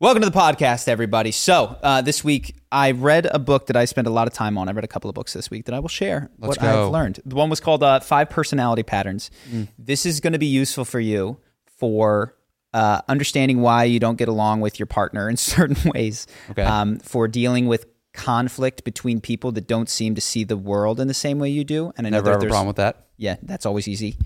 [0.00, 1.32] Welcome to the podcast, everybody.
[1.32, 4.56] So, uh, this week I read a book that I spent a lot of time
[4.56, 4.68] on.
[4.68, 6.86] I read a couple of books this week that I will share Let's what go.
[6.86, 7.20] I've learned.
[7.26, 9.28] The one was called uh, Five Personality Patterns.
[9.50, 9.66] Mm.
[9.76, 12.36] This is going to be useful for you for
[12.72, 16.62] uh, understanding why you don't get along with your partner in certain ways, Okay.
[16.62, 21.08] um, for dealing with conflict between people that don't seem to see the world in
[21.08, 21.92] the same way you do.
[21.96, 23.06] And I know Never have a problem with that.
[23.16, 24.16] yeah, that's always easy.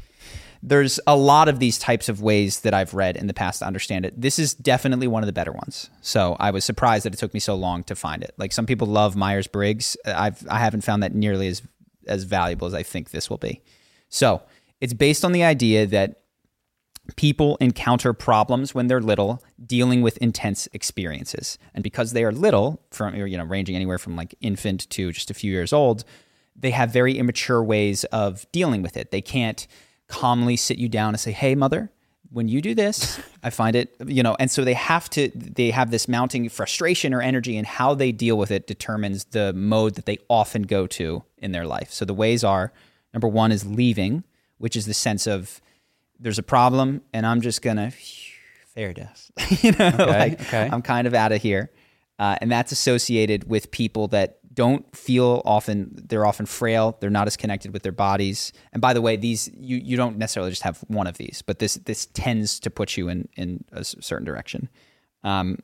[0.62, 3.66] There's a lot of these types of ways that I've read in the past to
[3.66, 4.20] understand it.
[4.20, 5.90] This is definitely one of the better ones.
[6.02, 8.32] So I was surprised that it took me so long to find it.
[8.38, 9.96] Like some people love Myers Briggs.
[10.06, 11.62] I've I haven't found that nearly as
[12.06, 13.60] as valuable as I think this will be.
[14.08, 14.42] So
[14.80, 16.22] it's based on the idea that
[17.16, 22.80] people encounter problems when they're little dealing with intense experiences and because they are little
[22.90, 26.04] from you know ranging anywhere from like infant to just a few years old
[26.54, 29.66] they have very immature ways of dealing with it they can't
[30.12, 31.90] calmly sit you down and say hey mother
[32.30, 35.70] when you do this i find it you know and so they have to they
[35.70, 39.94] have this mounting frustration or energy and how they deal with it determines the mode
[39.94, 42.72] that they often go to in their life so the ways are
[43.14, 44.22] number one is leaving
[44.58, 45.60] which is the sense of
[46.20, 47.92] there's a problem and I'm just gonna
[48.74, 49.30] fair dust.
[49.62, 50.68] you know, like, okay.
[50.70, 51.70] I'm kind of out of here.
[52.18, 57.26] Uh, and that's associated with people that don't feel often they're often frail they're not
[57.26, 60.62] as connected with their bodies and by the way these you you don't necessarily just
[60.62, 64.24] have one of these but this this tends to put you in in a certain
[64.26, 64.68] direction
[65.24, 65.56] um,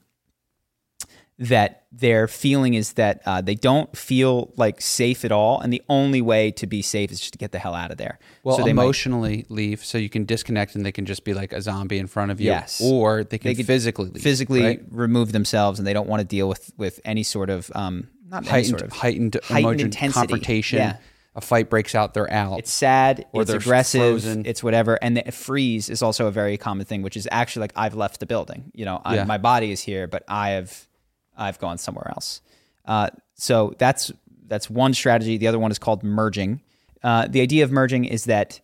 [1.40, 5.80] that their feeling is that uh, they don't feel like safe at all and the
[5.88, 8.56] only way to be safe is just to get the hell out of there Well,
[8.56, 11.52] so they might- emotionally leave, so you can disconnect, and they can just be like
[11.52, 12.46] a zombie in front of you.
[12.46, 12.80] Yes.
[12.82, 14.82] or they can They physically leave, physically right?
[14.90, 18.46] remove themselves and they don't want to deal with with any sort of um not
[18.46, 20.12] heightened, sort of heightened, heightened intensity.
[20.28, 20.78] confrontation.
[20.78, 20.96] Yeah.
[21.34, 22.58] A fight breaks out, they're out.
[22.58, 24.44] it's sad Or it's aggressive frozen.
[24.44, 27.72] it's whatever and the freeze is also a very common thing which is actually like
[27.76, 29.24] i've left the building you know I, Yeah.
[29.24, 30.88] my body is here but i have
[31.36, 32.40] i've gone somewhere else
[32.86, 34.10] uh, so that's
[34.48, 36.60] that's one strategy the other one is called merging
[37.04, 38.60] uh, the idea of merging is that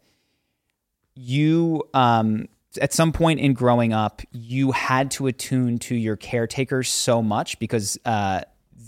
[1.14, 2.48] you um,
[2.80, 7.56] at some point in growing up you had to attune to your caretakers so much
[7.60, 8.41] because uh,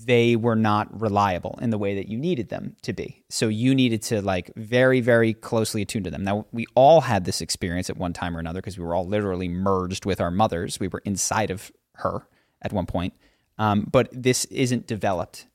[0.06, 3.74] they were not reliable in the way that you needed them to be so you
[3.74, 7.90] needed to like very very closely attune to them now we all had this experience
[7.90, 10.88] at one time or another because we were all literally merged with our mothers we
[10.88, 12.26] were inside of her
[12.62, 13.12] at one point
[13.58, 15.46] um, but this isn't developed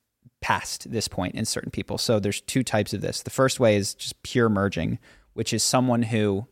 [0.41, 1.97] past this point in certain people.
[1.97, 3.22] So there's two types of this.
[3.22, 5.00] The first way is just pure merging,
[5.34, 6.47] which is someone who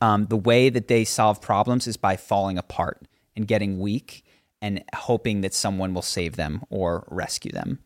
[0.00, 3.06] um, the way that they solve problems is by falling apart
[3.36, 4.24] and getting weak
[4.60, 7.78] and hoping that someone will save them or rescue them.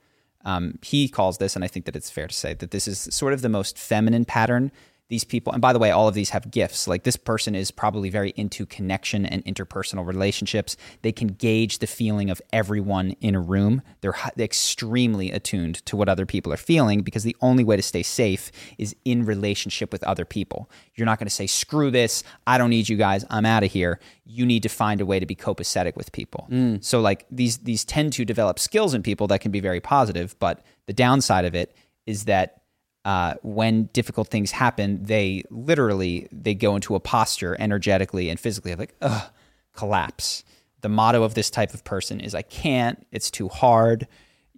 [0.44, 3.09] Um, he calls this, and I think that it's fair to say that this is
[3.10, 4.72] sort of the most feminine pattern.
[5.12, 6.89] These people, and by the way, all of these have gifts.
[6.89, 10.75] Like this person is probably very into connection and interpersonal relationships.
[11.03, 13.83] They can gauge the feeling of everyone in a room.
[14.00, 18.03] They're extremely attuned to what other people are feeling because the only way to stay
[18.03, 20.71] safe is in relationship with other people.
[20.95, 23.71] You're not going to say, screw this, I don't need you guys, I'm out of
[23.71, 24.00] here.
[24.25, 26.49] You need to find a way to be copacetic with people.
[26.50, 26.83] Mm.
[26.83, 30.38] So like these these tend to develop skills in people that can be very positive,
[30.38, 31.76] but the downside of it
[32.06, 32.62] is that
[33.04, 38.72] uh, when difficult things happen, they literally they go into a posture energetically and physically
[38.72, 39.31] of like, ugh,
[39.75, 40.44] collapse.
[40.82, 44.06] The motto of this type of person is I can't, it's too hard,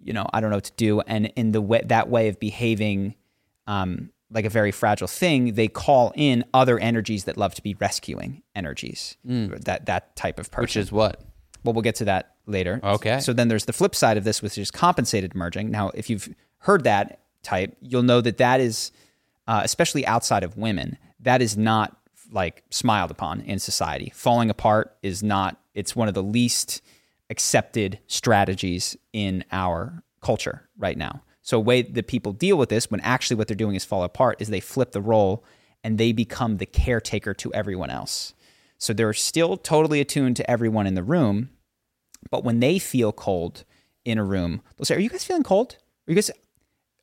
[0.03, 1.01] you know, I don't know what to do.
[1.01, 3.15] And in the way that way of behaving
[3.67, 7.75] um, like a very fragile thing, they call in other energies that love to be
[7.75, 9.17] rescuing energies.
[9.23, 10.63] That that type of person.
[10.63, 11.21] which is what?
[11.63, 12.79] Well, we'll get to that later.
[12.83, 13.19] Okay.
[13.19, 15.71] So then there's the flip side of this, which is compensated merging.
[15.71, 18.91] Now, if you've heard that type, you'll know that that is,
[19.47, 21.97] uh, especially outside of women, that is not
[22.31, 24.11] like smiled upon in society.
[24.13, 26.81] Falling apart is not it's one of the least
[27.29, 31.21] accepted strategies in our culture right now.
[31.41, 34.41] So, way that people deal with this when actually what they're doing is fall apart
[34.41, 35.43] is they flip the role
[35.83, 38.33] and they become the caretaker to everyone else.
[38.79, 41.49] So, they're still totally attuned to everyone in the room,
[42.31, 43.63] but when they feel cold
[44.03, 45.77] in a room, they'll say, Are you guys feeling cold?
[46.07, 46.31] Are you guys,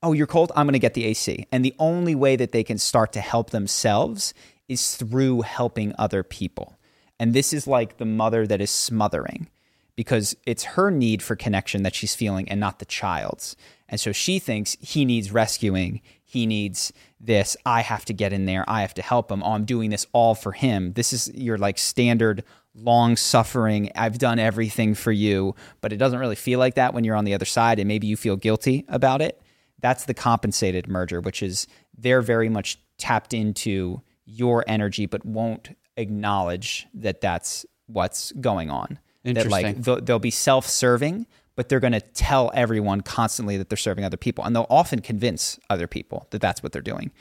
[0.03, 0.53] oh, you're cold?
[0.57, 1.47] I'm going to get the AC.
[1.53, 4.35] And the only way that they can start to help themselves
[4.69, 6.79] is through helping other people.
[7.19, 9.49] And this is like the mother that is smothering
[9.95, 13.57] because it's her need for connection that she's feeling and not the child's.
[13.89, 16.01] And so she thinks he needs rescuing.
[16.25, 17.57] He needs this.
[17.67, 18.65] I have to get in there.
[18.67, 19.43] I have to help him.
[19.43, 20.95] Oh, I'm doing this all for him.
[20.95, 22.43] This is your like standard
[22.75, 23.91] long suffering.
[23.95, 27.27] I've done everything for you, but it doesn't really feel like that when you're on
[27.27, 29.42] the other side and maybe you feel guilty about it.
[29.83, 35.77] That's the compensated merger, which is they're very much tapped into your energy, but won't
[35.97, 38.99] acknowledge that that's what's going on.
[39.25, 39.83] That like Interesting.
[39.83, 44.17] they'll, they'll be self-serving, but they're going to tell everyone constantly that they're serving other
[44.17, 47.13] people, and they'll often convince other people that that's what they're doing.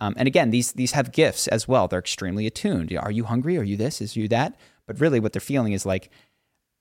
[0.00, 1.88] Um, and again, these these have gifts as well.
[1.88, 2.96] They're extremely attuned.
[2.96, 3.58] Are you hungry?
[3.58, 4.00] Are you this?
[4.00, 4.56] Is you that?
[4.86, 6.10] But really, what they're feeling is like,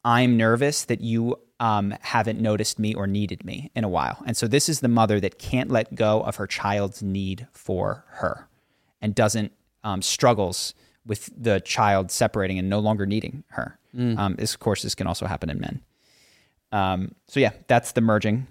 [0.03, 4.17] I'm nervous that you um, haven't noticed me or needed me in a while.
[4.25, 8.03] And so this is the mother that can't let go of her child's need for
[8.07, 8.47] her,
[8.99, 9.51] and doesn't
[9.83, 10.73] um, struggles
[11.05, 13.77] with the child separating and no longer needing her.
[14.17, 15.81] Um, this, of course, this can also happen in men.
[16.71, 18.47] Um, so yeah, that's the merging.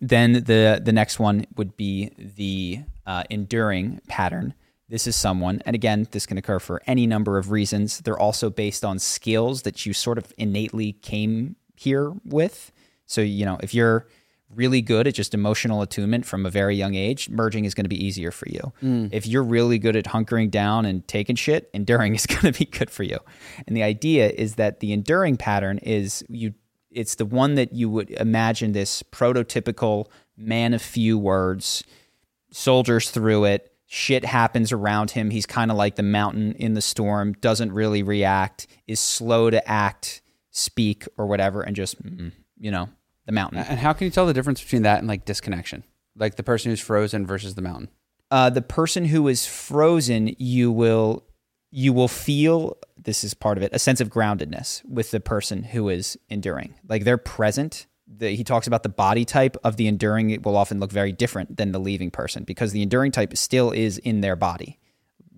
[0.00, 4.54] Then the the next one would be the uh, enduring pattern.
[4.88, 7.98] This is someone, and again, this can occur for any number of reasons.
[7.98, 12.72] They're also based on skills that you sort of innately came here with.
[13.06, 14.06] So you know, if you're
[14.54, 17.88] really good at just emotional attunement from a very young age, merging is going to
[17.88, 18.72] be easier for you.
[18.82, 19.08] Mm.
[19.12, 22.64] If you're really good at hunkering down and taking shit, enduring is going to be
[22.64, 23.18] good for you.
[23.66, 26.54] And the idea is that the enduring pattern is you
[26.90, 30.06] it's the one that you would imagine this prototypical
[30.36, 31.84] man of few words,
[32.50, 36.80] soldiers through it, shit happens around him, he's kind of like the mountain in the
[36.80, 40.19] storm, doesn't really react, is slow to act,
[40.50, 42.88] speak or whatever and just mm, you know,
[43.26, 43.58] the mountain.
[43.58, 45.84] And how can you tell the difference between that and like disconnection?
[46.16, 47.88] Like the person who's frozen versus the mountain.
[48.30, 51.24] uh, the person who is frozen, you will
[51.72, 55.62] you will feel this is part of it a sense of groundedness with the person
[55.62, 56.74] who is enduring.
[56.88, 57.86] Like they're present.
[58.12, 60.30] The, he talks about the body type of the enduring.
[60.30, 63.70] It will often look very different than the leaving person because the enduring type still
[63.70, 64.79] is in their body.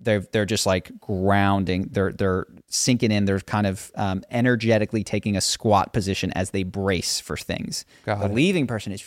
[0.03, 1.89] They're they're just like grounding.
[1.91, 3.25] They're they're sinking in.
[3.25, 7.85] They're kind of um, energetically taking a squat position as they brace for things.
[8.05, 8.33] Got the it.
[8.33, 9.03] leaving person is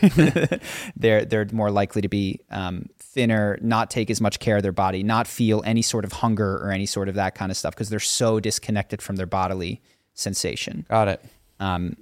[0.96, 4.72] they're they're more likely to be um, thinner, not take as much care of their
[4.72, 7.74] body, not feel any sort of hunger or any sort of that kind of stuff
[7.74, 9.80] because they're so disconnected from their bodily
[10.14, 10.86] sensation.
[10.88, 11.24] Got it.
[11.60, 11.96] Um,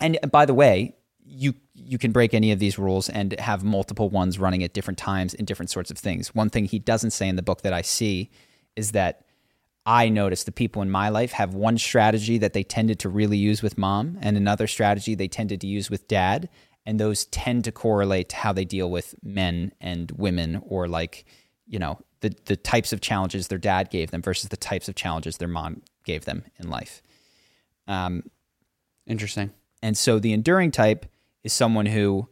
[0.00, 0.94] and by the way,
[1.32, 4.98] you you can break any of these rules and have multiple ones running at different
[4.98, 6.34] times in different sorts of things.
[6.34, 8.30] One thing he doesn't say in the book that I see
[8.76, 9.24] is that
[9.84, 13.38] I notice the people in my life have one strategy that they tended to really
[13.38, 16.48] use with mom and another strategy they tended to use with dad.
[16.84, 21.24] And those tend to correlate to how they deal with men and women or like,
[21.66, 24.94] you know, the, the types of challenges their dad gave them versus the types of
[24.94, 27.02] challenges their mom gave them in life.
[27.88, 28.24] Um,
[29.06, 29.52] Interesting.
[29.82, 31.06] and so the enduring type
[31.44, 32.28] is someone who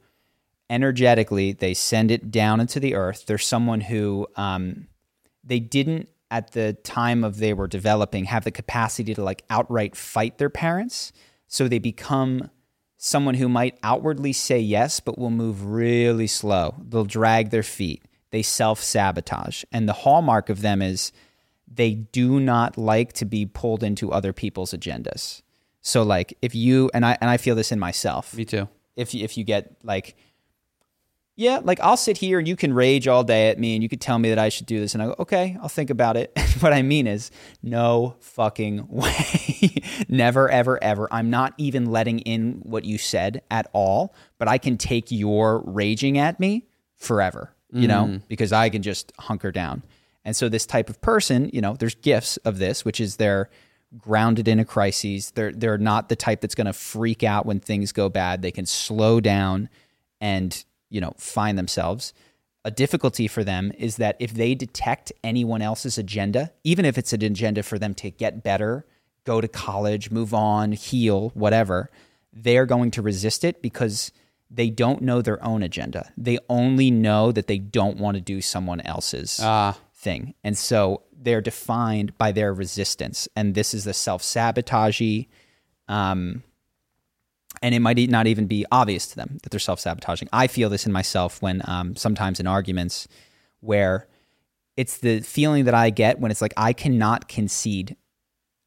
[0.68, 3.26] energetically they send it down into the earth.
[3.26, 4.86] They're someone who um,
[5.44, 9.96] they didn't at the time of they were developing have the capacity to like outright
[9.96, 11.12] fight their parents.
[11.48, 12.50] So they become
[12.96, 16.76] someone who might outwardly say yes, but will move really slow.
[16.88, 18.04] They'll drag their feet.
[18.30, 19.64] They self sabotage.
[19.72, 21.10] And the hallmark of them is
[21.66, 25.42] they do not like to be pulled into other people's agendas.
[25.80, 28.34] So like if you and I and I feel this in myself.
[28.34, 28.68] Me too.
[28.96, 30.16] If you, if you get like
[31.40, 33.88] yeah, like I'll sit here and you can rage all day at me and you
[33.88, 36.18] could tell me that I should do this and I go, "Okay, I'll think about
[36.18, 37.30] it." what I mean is
[37.62, 39.82] no fucking way.
[40.06, 41.08] Never ever ever.
[41.10, 45.62] I'm not even letting in what you said at all, but I can take your
[45.64, 46.66] raging at me
[46.96, 48.16] forever, you know, mm-hmm.
[48.28, 49.82] because I can just hunker down.
[50.26, 53.48] And so this type of person, you know, there's gifts of this, which is they're
[53.98, 55.30] grounded in a crisis.
[55.30, 58.42] They're they're not the type that's going to freak out when things go bad.
[58.42, 59.68] They can slow down
[60.20, 62.12] and, you know, find themselves.
[62.64, 67.12] A difficulty for them is that if they detect anyone else's agenda, even if it's
[67.12, 68.84] an agenda for them to get better,
[69.24, 71.90] go to college, move on, heal, whatever,
[72.32, 74.12] they're going to resist it because
[74.50, 76.12] they don't know their own agenda.
[76.18, 80.34] They only know that they don't want to do someone else's Ah, thing.
[80.44, 83.28] And so they're defined by their resistance.
[83.36, 85.28] And this is the self sabotagey.
[85.88, 86.42] Um,
[87.62, 90.28] and it might not even be obvious to them that they're self sabotaging.
[90.32, 93.06] I feel this in myself when um, sometimes in arguments
[93.60, 94.08] where
[94.76, 97.96] it's the feeling that I get when it's like I cannot concede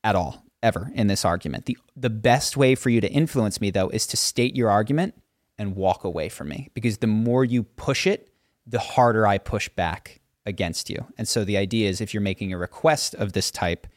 [0.04, 1.66] at all ever in this argument.
[1.66, 5.16] The the best way for you to influence me though is to state your argument
[5.58, 8.30] and walk away from me because the more you push it,
[8.68, 11.06] the harder I push back against you.
[11.18, 13.88] And so the idea is if you're making a request of this type,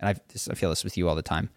[0.00, 1.50] and I, this, I feel this with you all the time,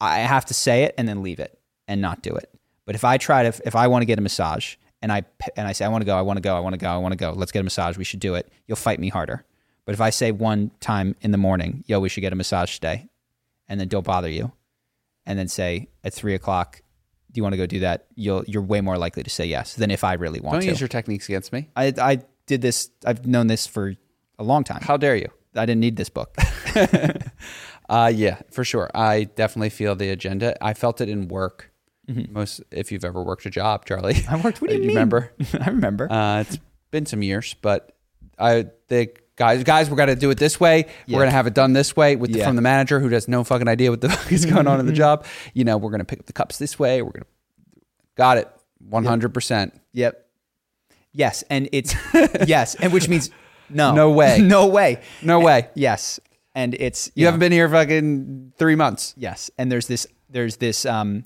[0.00, 2.50] I have to say it and then leave it and not do it.
[2.86, 5.22] But if I try to, if I want to get a massage and I
[5.56, 6.88] and I say I want to go, I want to go, I want to go,
[6.88, 8.50] I want to go, let's get a massage, we should do it.
[8.66, 9.44] You'll fight me harder.
[9.84, 12.74] But if I say one time in the morning, yo, we should get a massage
[12.74, 13.08] today,
[13.68, 14.52] and then don't bother you,
[15.26, 16.82] and then say at three o'clock,
[17.32, 18.06] do you want to go do that?
[18.14, 20.66] You'll you're way more likely to say yes than if I really want to Don't
[20.66, 20.70] to.
[20.70, 21.70] use your techniques against me.
[21.76, 22.90] I I did this.
[23.06, 23.94] I've known this for
[24.38, 24.82] a long time.
[24.82, 25.28] How dare you?
[25.54, 26.36] I didn't need this book.
[27.88, 28.88] Uh, yeah, for sure.
[28.94, 30.56] I definitely feel the agenda.
[30.64, 31.72] I felt it in work.
[32.06, 34.14] Most, if you've ever worked a job, Charlie.
[34.14, 34.32] Mm-hmm.
[34.32, 34.60] I worked.
[34.62, 34.90] What do you, mean?
[34.90, 35.32] remember?
[35.60, 36.10] I remember.
[36.10, 36.56] Uh, it's
[36.92, 37.96] been some years, but
[38.38, 40.86] I the guys, guys, we're gonna do it this way.
[41.06, 41.16] Yeah.
[41.16, 43.42] We're gonna have it done this way with the, from the manager who has no
[43.42, 45.24] fucking idea what the fuck is going on in the job.
[45.52, 47.02] You know, we're gonna pick up the cups this way.
[47.02, 47.26] We're gonna
[48.14, 49.80] got it, one hundred percent.
[49.94, 50.29] Yep.
[51.12, 51.94] Yes, and it's
[52.46, 53.30] yes, and which means
[53.68, 54.38] no, No way.
[54.42, 55.68] no way, No way.
[55.74, 56.20] yes,
[56.54, 59.14] and it's You haven't been here fucking three months.
[59.16, 61.24] yes, and there's this there's this um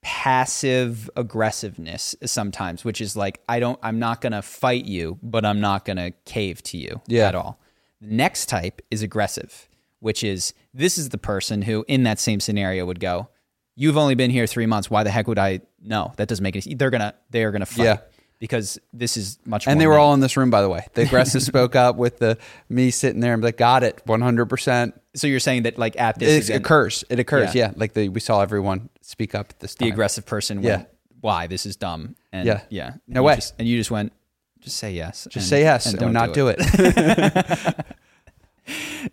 [0.00, 5.60] passive aggressiveness sometimes, which is like I don't I'm not gonna fight you, but I'm
[5.60, 7.28] not gonna cave to you Yeah.
[7.28, 7.58] at all.
[8.00, 9.68] The next type is aggressive,
[10.00, 13.28] which is this is the person who in that same scenario would go,
[13.74, 14.90] You've only been here three months.
[14.90, 17.84] Why the heck would I no, that doesn't make any they're gonna they're gonna fight.
[17.84, 17.96] Yeah.
[18.40, 20.86] Because this is much And they were all in this room, by the way.
[20.94, 24.46] The aggressive spoke up with the me sitting there and like, got it, one hundred
[24.46, 24.94] percent.
[25.16, 27.04] So you're saying that like at this It event, occurs.
[27.10, 27.52] It occurs.
[27.54, 27.66] Yeah.
[27.68, 30.76] Yeah, like the, we saw everyone speak up this the aggressive person Yeah.
[30.76, 30.88] went,
[31.20, 32.60] "Why this is dumb?" And Yeah.
[32.70, 33.34] yeah, No And you way.
[33.34, 34.12] just- and you just went,
[34.60, 36.58] "Just say yes." Just say yes and, do not do it.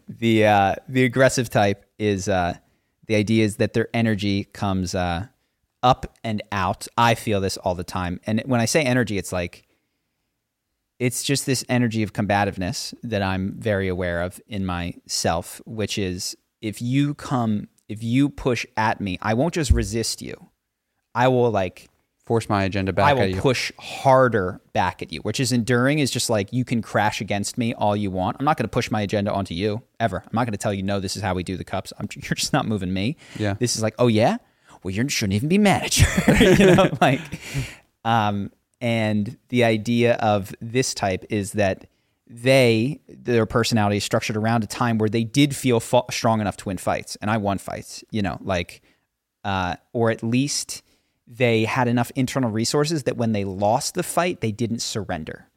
[0.08, 2.56] the uh, the aggressive type is uh,
[3.08, 5.26] the idea is that their energy comes uh,
[5.86, 6.88] up and out.
[6.98, 9.66] I feel this all the time, and when I say energy, it's like
[11.00, 16.36] it's just this energy of combativeness that I'm very aware of in myself, which is
[16.62, 20.50] if you come, if you push at me, I won't just resist you.
[21.14, 21.90] I will like
[22.26, 26.10] Force my agenda back I will push harder back at you, which is enduring is
[26.10, 28.38] just like you can crash against me all you want.
[28.40, 30.24] I'm not going to push my agenda onto you ever.
[30.26, 31.94] I'm not going to tell you, no, this is how we do the cups.
[32.00, 33.18] I'm, you're just not moving me.
[33.38, 33.54] Yeah.
[33.60, 34.38] This is like, oh, yeah?
[34.86, 36.06] Well, you shouldn't even be manager.
[36.40, 37.20] you know, like,
[38.04, 41.88] um, and the idea of this type is that
[42.28, 46.58] they, their personality is structured around a time where they did feel fa- strong enough
[46.58, 47.16] to win fights.
[47.20, 48.84] And I won fights, you know, like,
[49.44, 50.84] uh, or at least
[51.26, 55.50] they had enough internal resources that when they lost the fight, they didn't surrender.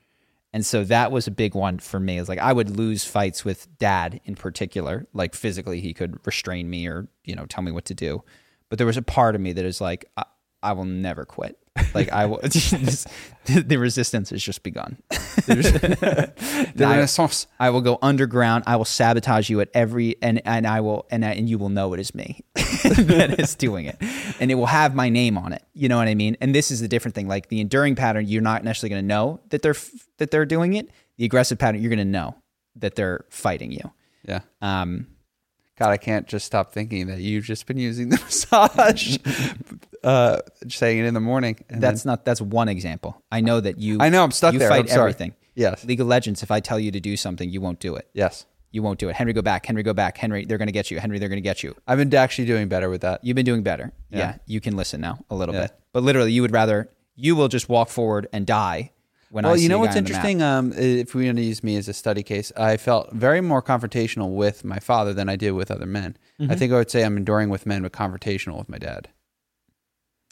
[0.55, 2.17] And so that was a big one for me.
[2.17, 5.07] Is like I would lose fights with dad in particular.
[5.13, 8.25] Like physically, he could restrain me or you know tell me what to do.
[8.69, 10.25] But there was a part of me that is like I,
[10.63, 11.59] I will never quit.
[11.95, 12.41] Like I will.
[12.43, 13.07] this,
[13.47, 14.99] the resistance has just begun.
[15.47, 16.33] the
[16.81, 17.47] I- Renaissance.
[17.59, 18.65] I will go underground.
[18.67, 21.69] I will sabotage you at every and and I will and I- and you will
[21.69, 23.97] know it is me that is doing it,
[24.41, 25.63] and it will have my name on it.
[25.73, 26.37] You know what I mean?
[26.41, 27.29] And this is the different thing.
[27.29, 29.77] Like the enduring pattern, you're not necessarily going to know that they're
[30.19, 30.89] that they're doing it.
[31.17, 32.35] The aggressive pattern, you're going to know
[32.77, 33.93] that they're fighting you.
[34.27, 34.41] Yeah.
[34.61, 35.07] Um,
[35.79, 39.17] God, I can't just stop thinking that you've just been using the massage,
[40.03, 41.57] uh, saying it in the morning.
[41.69, 43.23] And that's not that's one example.
[43.31, 43.99] I know that you.
[44.01, 44.69] I know, I'm stuck you there.
[44.69, 45.01] Fight I'm sorry.
[45.11, 45.35] everything.
[45.55, 45.85] Yes.
[45.85, 46.43] League of Legends.
[46.43, 48.09] If I tell you to do something, you won't do it.
[48.15, 49.17] yes, You won't do it.
[49.17, 49.67] Henry, go back.
[49.67, 50.17] Henry, go back.
[50.17, 51.01] Henry, they're going to get you.
[51.01, 51.75] Henry, they're going to get you.
[51.87, 53.25] I've been actually doing better with that.
[53.25, 53.93] You've been doing better.
[54.11, 54.19] Yeah.
[54.19, 54.37] Yeah.
[54.47, 55.63] You can listen now a little Yeah.
[55.63, 55.73] bit.
[55.93, 58.93] But literally, you would rather, you will just walk forward and die
[59.31, 60.43] when I Well, see you know what's interesting?
[60.43, 63.63] Um, if we want to use me as a study case, I felt very more
[63.63, 66.17] confrontational with my father than I did with other men.
[66.41, 66.53] Mm-hmm.
[66.53, 69.09] I think I would say I'm enduring with men, but confrontational with my dad.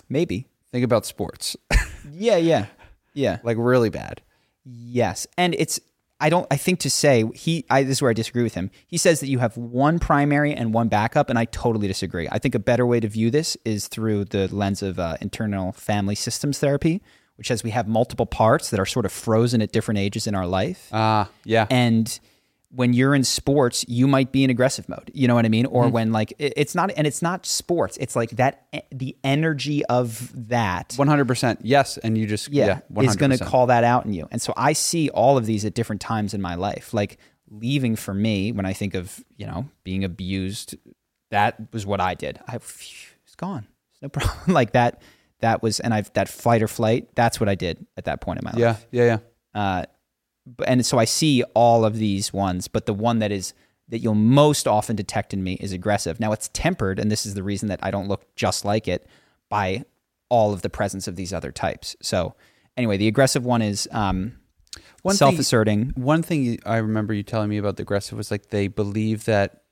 [0.08, 0.48] Maybe.
[0.72, 1.56] Think about sports,
[2.12, 2.66] Yeah, yeah.
[3.14, 3.38] Yeah.
[3.42, 4.22] like really bad.
[4.64, 5.26] Yes.
[5.38, 5.80] And it's,
[6.20, 8.70] I don't, I think to say, he, I, this is where I disagree with him.
[8.86, 12.28] He says that you have one primary and one backup, and I totally disagree.
[12.30, 15.72] I think a better way to view this is through the lens of uh, internal
[15.72, 17.02] family systems therapy,
[17.36, 20.34] which says we have multiple parts that are sort of frozen at different ages in
[20.34, 20.88] our life.
[20.92, 22.18] Ah, yeah, and
[22.70, 25.10] when you're in sports, you might be in aggressive mode.
[25.14, 25.66] You know what I mean?
[25.66, 27.96] Or when like it's not, and it's not sports.
[27.98, 31.60] It's like that, the energy of that One hundred percent.
[31.62, 34.28] Yes, and you just yeah, yeah, is going to call that out in you.
[34.30, 36.92] And so I see all of these at different times in my life.
[36.92, 40.76] Like leaving for me, when I think of you know being abused,
[41.30, 42.40] that was what I did.
[42.46, 43.66] I phew, it's gone.
[43.92, 44.52] It's no problem.
[44.52, 45.00] like that.
[45.40, 47.14] That was, and I've that fight or flight.
[47.14, 48.86] That's what I did at that point in my life.
[48.92, 49.18] Yeah, yeah,
[49.54, 49.60] yeah.
[49.60, 49.84] Uh,
[50.66, 53.52] and so I see all of these ones, but the one that is
[53.88, 56.18] that you'll most often detect in me is aggressive.
[56.18, 59.06] Now it's tempered, and this is the reason that I don't look just like it
[59.48, 59.84] by
[60.28, 61.96] all of the presence of these other types.
[62.00, 62.34] So
[62.76, 64.38] anyway, the aggressive one is um,
[65.02, 65.92] One self-asserting.
[65.94, 69.62] One thing I remember you telling me about the aggressive was like they believe that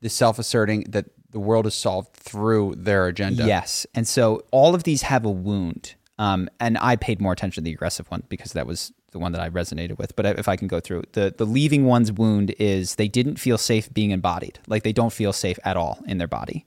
[0.00, 3.46] the self-asserting that the world is solved through their agenda.
[3.46, 5.94] Yes, and so all of these have a wound.
[6.18, 9.32] Um, and I paid more attention to the aggressive one because that was the one
[9.32, 10.16] that I resonated with.
[10.16, 13.58] But if I can go through the the leaving one's wound is they didn't feel
[13.58, 16.66] safe being embodied, like they don't feel safe at all in their body.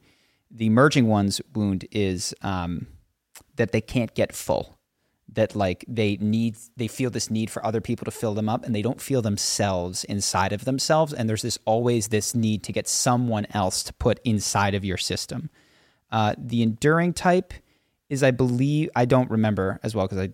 [0.50, 2.88] The merging one's wound is um,
[3.56, 4.78] that they can't get full,
[5.34, 8.66] that like they need they feel this need for other people to fill them up,
[8.66, 11.14] and they don't feel themselves inside of themselves.
[11.14, 14.98] And there's this always this need to get someone else to put inside of your
[14.98, 15.50] system.
[16.12, 17.54] Uh, the enduring type
[18.10, 20.30] is, I believe, I don't remember as well because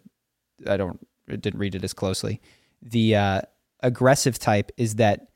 [0.65, 2.41] I, I don't didn't read it as closely.
[2.81, 3.41] The uh,
[3.81, 5.27] aggressive type is that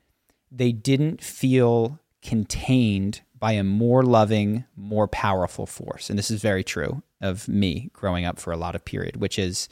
[0.50, 6.62] they didn't feel contained by a more loving, more powerful force, and this is very
[6.62, 9.68] true of me growing up for a lot of period, which is.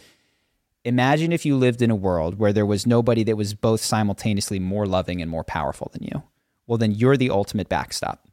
[0.82, 4.58] Imagine if you lived in a world where there was nobody that was both simultaneously
[4.58, 6.22] more loving and more powerful than you.
[6.66, 8.26] Well, then you're the ultimate backstop.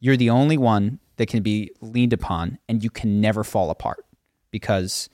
[0.00, 4.04] You're the only one that can be leaned upon and you can never fall apart
[4.50, 5.08] because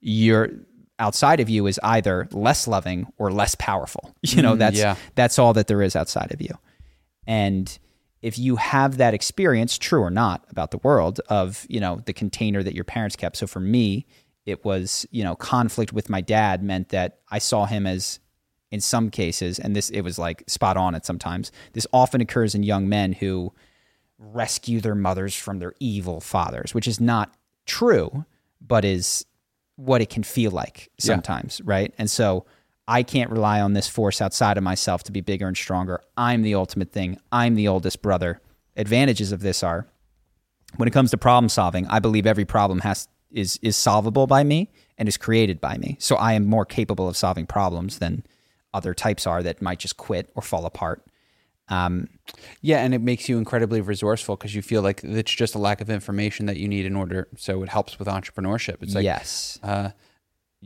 [0.00, 0.50] you're
[0.98, 4.14] outside of you is either less loving or less powerful.
[4.22, 4.96] You know, mm, that's yeah.
[5.14, 6.58] that's all that there is outside of you.
[7.26, 7.78] And
[8.24, 12.12] if you have that experience, true or not, about the world of, you know, the
[12.14, 13.36] container that your parents kept.
[13.36, 14.06] So for me,
[14.46, 18.20] it was, you know, conflict with my dad meant that I saw him as
[18.70, 21.52] in some cases, and this it was like spot on at sometimes.
[21.74, 23.52] This often occurs in young men who
[24.18, 27.34] rescue their mothers from their evil fathers, which is not
[27.66, 28.24] true,
[28.58, 29.26] but is
[29.76, 31.92] what it can feel like sometimes, right?
[31.98, 32.46] And so
[32.86, 36.00] I can't rely on this force outside of myself to be bigger and stronger.
[36.16, 37.18] I'm the ultimate thing.
[37.32, 38.40] I'm the oldest brother.
[38.76, 39.86] Advantages of this are
[40.76, 44.44] when it comes to problem solving, I believe every problem has is is solvable by
[44.44, 45.96] me and is created by me.
[45.98, 48.24] So I am more capable of solving problems than
[48.72, 51.04] other types are that might just quit or fall apart.
[51.68, 52.08] Um,
[52.60, 55.80] Yeah, and it makes you incredibly resourceful because you feel like it's just a lack
[55.80, 57.28] of information that you need in order.
[57.36, 58.82] So it helps with entrepreneurship.
[58.82, 59.58] It's like yes.
[59.62, 59.90] uh,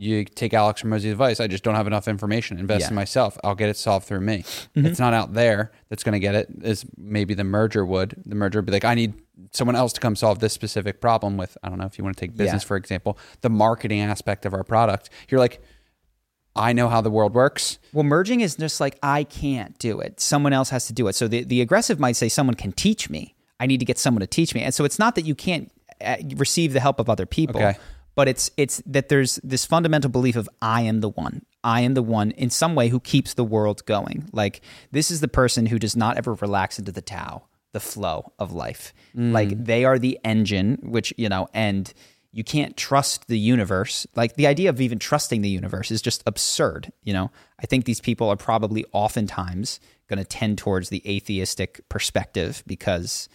[0.01, 1.41] you take Alex Hormozi's advice.
[1.41, 2.57] I just don't have enough information.
[2.59, 2.89] Invest Yeah.
[2.91, 3.37] in myself.
[3.43, 4.39] I'll get it solved through me.
[4.39, 4.87] Mm-hmm.
[4.87, 6.49] It's not out there that's going to get it.
[6.63, 8.15] As maybe the merger would.
[8.25, 9.15] The merger would be like, I need
[9.53, 11.59] someone else to come solve this specific problem with.
[11.65, 12.69] I don't know if you want to take business Yeah.
[12.69, 15.11] for example, the marketing aspect of our product.
[15.31, 15.61] You're like,
[16.55, 17.79] I know how the world works.
[17.93, 20.21] Well, merging is just like I can't do it.
[20.21, 21.15] Someone else has to do it.
[21.15, 23.35] So the, the aggressive might say someone can teach me.
[23.61, 24.63] I need to get someone to teach me.
[24.63, 27.77] And so it's not that you can't uh, receive the help of other people, Okay.
[28.19, 31.43] But it's it's that there's this fundamental belief of I am the one.
[31.63, 34.29] I am the one in some way who keeps the world going.
[34.33, 38.33] Like this is the person who does not ever relax into the Tao, the flow
[38.41, 38.93] of life.
[39.17, 39.31] Mm.
[39.31, 41.95] Like they are the engine, which you know, and
[42.33, 44.05] you can't trust the universe.
[44.17, 46.93] Like the idea of even trusting the universe is just absurd.
[47.05, 47.31] You know,
[47.63, 49.79] I think these people are probably oftentimes
[50.09, 53.29] going to tend towards the atheistic perspective because,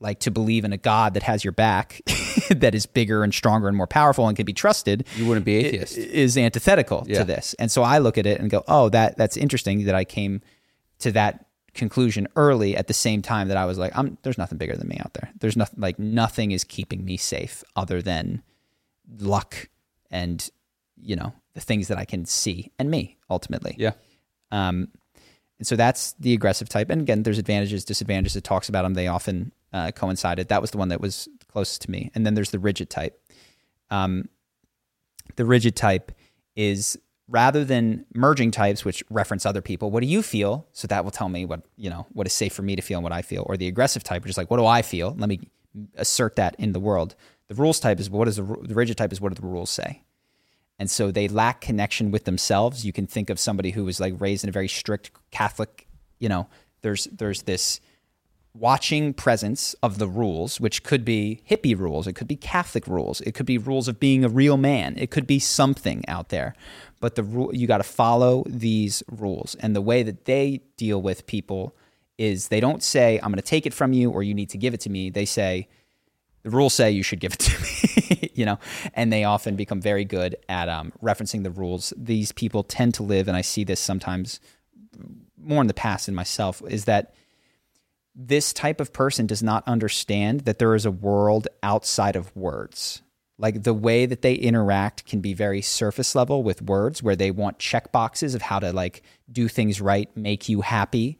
[0.00, 2.00] like, to believe in a God that has your back,
[2.50, 5.56] that is bigger and stronger and more powerful and can be trusted, You wouldn't be
[5.56, 5.96] atheist.
[5.98, 7.18] is antithetical Yeah.
[7.18, 7.54] to this.
[7.58, 10.40] And so I look at it and go, "Oh, that that's interesting that I came
[11.00, 14.58] to that conclusion early at the same time that I was like, I'm there's nothing
[14.58, 15.30] bigger than me out there.
[15.38, 18.42] There's nothing like nothing is keeping me safe other than
[19.20, 19.68] luck
[20.10, 20.48] and
[21.02, 23.74] you know, the things that I can see and me ultimately.
[23.78, 23.92] Yeah.
[24.50, 24.88] Um,
[25.60, 26.88] and so that's the aggressive type.
[26.88, 28.34] And again, there's advantages, disadvantages.
[28.34, 28.94] It talks about them.
[28.94, 30.48] They often uh, coincided.
[30.48, 32.10] That was the one that was closest to me.
[32.14, 33.20] And then there's the rigid type.
[33.90, 34.30] Um,
[35.36, 36.12] the rigid type
[36.56, 39.90] is rather than merging types, which reference other people.
[39.90, 40.66] What do you feel?
[40.72, 42.96] So that will tell me what you know what is safe for me to feel
[42.96, 43.44] and what I feel.
[43.46, 45.14] Or the aggressive type, which is like, what do I feel?
[45.18, 45.40] Let me
[45.96, 47.16] assert that in the world.
[47.48, 49.68] The rules type is what is the, the rigid type is what do the rules
[49.68, 50.04] say?
[50.80, 52.86] And so they lack connection with themselves.
[52.86, 55.86] You can think of somebody who was like raised in a very strict Catholic,
[56.18, 56.48] you know,
[56.80, 57.80] there's there's this
[58.54, 63.20] watching presence of the rules, which could be hippie rules, it could be Catholic rules,
[63.20, 66.54] it could be rules of being a real man, it could be something out there.
[66.98, 71.00] But the rule you got to follow these rules, and the way that they deal
[71.02, 71.76] with people
[72.16, 74.58] is they don't say I'm going to take it from you or you need to
[74.58, 75.10] give it to me.
[75.10, 75.68] They say
[76.42, 78.58] the rules say you should give it to me, you know,
[78.94, 81.92] and they often become very good at um, referencing the rules.
[81.96, 84.40] These people tend to live, and I see this sometimes
[85.38, 87.14] more in the past in myself, is that
[88.14, 93.02] this type of person does not understand that there is a world outside of words.
[93.38, 97.30] Like the way that they interact can be very surface level with words, where they
[97.30, 101.18] want check boxes of how to like do things right, make you happy.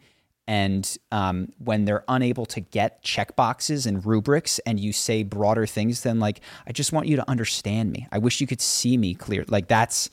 [0.50, 5.64] And um, when they're unable to get check boxes and rubrics, and you say broader
[5.64, 8.08] things than like, "I just want you to understand me.
[8.10, 10.10] I wish you could see me clear." Like that's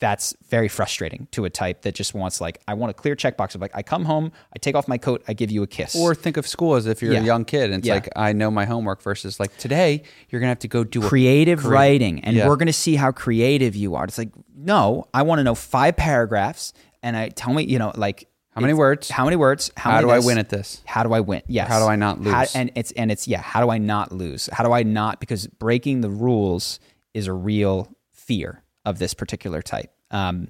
[0.00, 3.54] that's very frustrating to a type that just wants like I want a clear checkbox
[3.54, 5.96] of like I come home, I take off my coat, I give you a kiss.
[5.96, 7.20] Or think of school as if you're Yeah.
[7.20, 7.94] a young kid and it's Yeah.
[7.94, 11.08] like I know my homework versus like today you're gonna have to go do a
[11.08, 12.48] creative create- writing and Yeah.
[12.48, 14.04] we're going to see how creative you are.
[14.04, 17.92] It's like no, I want to know five paragraphs and I tell me, you know,
[17.94, 19.10] like How many words?
[19.10, 19.70] How many words?
[19.76, 20.80] How many do I win at this?
[20.84, 21.42] How do I win?
[21.48, 21.68] Yes.
[21.68, 22.54] How do I not How- lose?
[22.54, 24.48] and it's and it's yeah, how do I not lose?
[24.52, 26.78] How do I not because breaking the rules
[27.14, 29.92] is a real fear of this particular type.
[30.10, 30.48] Um,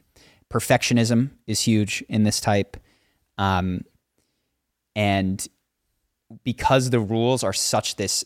[0.52, 2.76] perfectionism is huge in this type.
[3.38, 3.82] Um,
[4.94, 5.46] and
[6.42, 8.24] because the rules are such this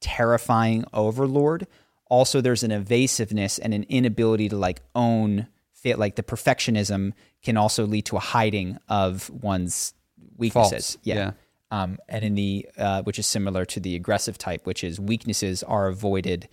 [0.00, 1.66] terrifying overlord,
[2.08, 7.56] also there's an evasiveness and an inability to like own fit like the perfectionism can
[7.56, 9.94] also lead to a hiding of one's
[10.36, 10.70] weaknesses.
[10.94, 11.14] Faults, Yeah.
[11.14, 11.30] yeah.
[11.70, 15.62] Um, and in the uh, which is similar to the aggressive type, which is weaknesses
[15.62, 16.48] are avoided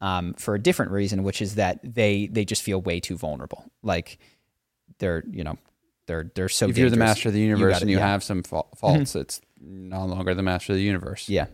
[0.00, 3.70] um, for a different reason, which is that they they just feel way too vulnerable.
[3.82, 4.18] Like
[4.98, 5.56] they're you know
[6.06, 6.68] they're they're so.
[6.68, 8.02] if you're the master of the universe gotta- and you yeah.
[8.02, 8.10] Mm-hmm.
[8.10, 11.28] have some fa- faults, it's no longer the master of the universe.
[11.28, 11.46] Yeah.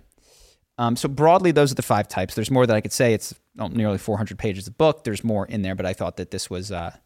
[0.79, 2.35] Um, so broadly, those are the five types.
[2.35, 3.13] There's more that I could say.
[3.15, 5.05] It's oh, nearly 400 pages of book.
[5.05, 6.73] There's more in there, but I thought that this was.
[6.73, 6.97] Uh,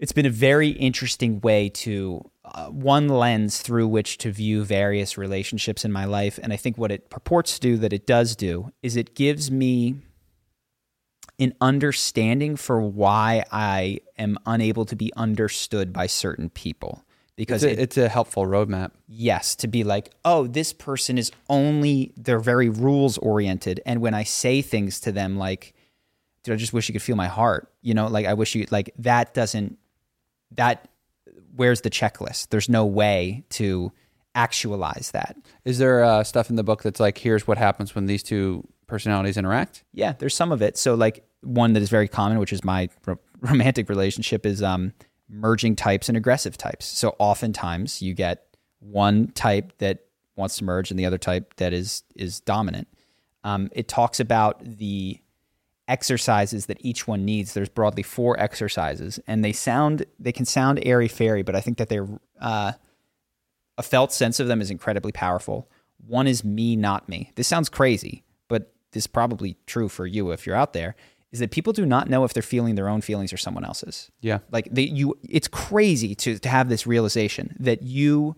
[0.00, 5.16] it's been a very interesting way to uh, one lens through which to view various
[5.18, 8.34] relationships in my life, and I think what it purports to do, that it does
[8.34, 9.96] do, is it gives me
[11.38, 17.04] an understanding for why I am unable to be understood by certain people.
[17.36, 18.90] Because It's it, a, it's a helpful roadmap.
[19.06, 23.80] yes to be like oh this person is only they're very rules oriented.
[23.86, 25.72] And when i say things to them like
[26.42, 28.66] dude i just wish you could feel my heart you know like i wish you
[28.70, 29.78] like that doesn't
[30.52, 30.88] that
[31.54, 32.48] where's the checklist.
[32.48, 33.92] There's no way to
[34.34, 35.36] actualize that.
[35.64, 38.66] Is there uh, stuff in the book that's like, here's what happens when these two
[38.86, 39.84] personalities interact?
[39.92, 40.76] yeah there's some of it.
[40.76, 44.92] So like one that is very common which is my ro- romantic relationship is um
[45.28, 46.86] merging types and aggressive types.
[46.86, 48.44] So oftentimes you get
[48.80, 50.00] one type that
[50.36, 52.88] wants to merge and the other type that is is dominant.
[53.44, 55.20] Um, it talks about the
[55.90, 60.78] exercises that each one needs there's broadly four exercises and they sound they can sound
[60.82, 62.08] airy fairy but i think that they're
[62.40, 62.72] uh,
[63.80, 65.66] a felt sense of them is incredibly powerful.
[66.06, 67.32] One is me, not me.
[67.36, 70.96] This sounds crazy, but this is probably true for you if you're out there.
[71.32, 74.10] Is that people do not know if they're feeling their own feelings or someone else's.
[74.20, 74.40] Yeah.
[74.52, 78.36] Like they, you, it's crazy to to have this realization that you,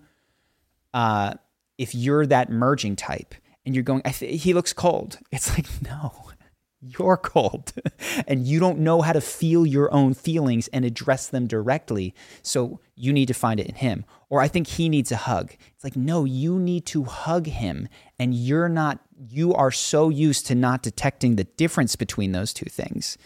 [0.94, 1.34] uh,
[1.76, 3.34] if you're that merging type
[3.66, 5.18] and you're going, I th- he looks cold.
[5.32, 6.30] It's like no,
[6.82, 7.72] you're cold,
[8.26, 12.14] and you don't know how to feel your own feelings and address them directly.
[12.42, 14.04] So you need to find it in him.
[14.28, 15.52] Or I think he needs a hug.
[15.74, 19.00] It's like no, you need to hug him, and you're not.
[19.28, 23.16] You are so used to not detecting the difference between those two things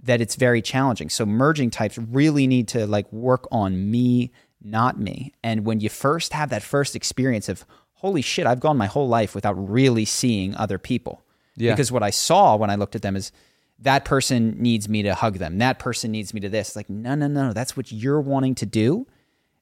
[0.00, 1.08] that it's very challenging.
[1.08, 4.30] So merging types really need to like work on me,
[4.62, 5.32] not me.
[5.42, 9.08] And when you first have that first experience of holy shit, I've gone my whole
[9.08, 11.22] life without really seeing other people.
[11.58, 11.72] Yeah.
[11.72, 13.32] Because what I saw when I looked at them is
[13.80, 15.58] that person needs me to hug them.
[15.58, 16.74] That person needs me to this.
[16.76, 19.06] Like no, no, no, that's what you're wanting to do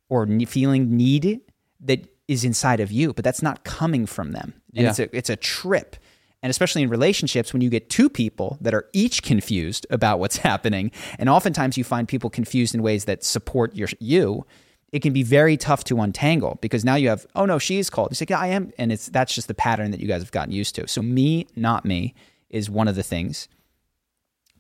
[0.09, 1.41] or feeling need
[1.81, 4.55] that is inside of you, but that's not coming from them.
[4.75, 4.91] And Yeah.
[4.91, 5.97] it's a it's a trip.
[6.43, 10.37] And especially in relationships, when you get two people that are each confused about what's
[10.51, 14.47] happening, and oftentimes you find people confused in ways that support your you,
[14.97, 18.09] it can be very tough to untangle because now you have, oh no, she's cold.
[18.13, 20.33] It's like yeah, I am, and it's that's just the pattern that you guys have
[20.33, 20.89] gotten used to.
[20.89, 22.15] So me, not me,
[22.49, 23.47] is one of the things.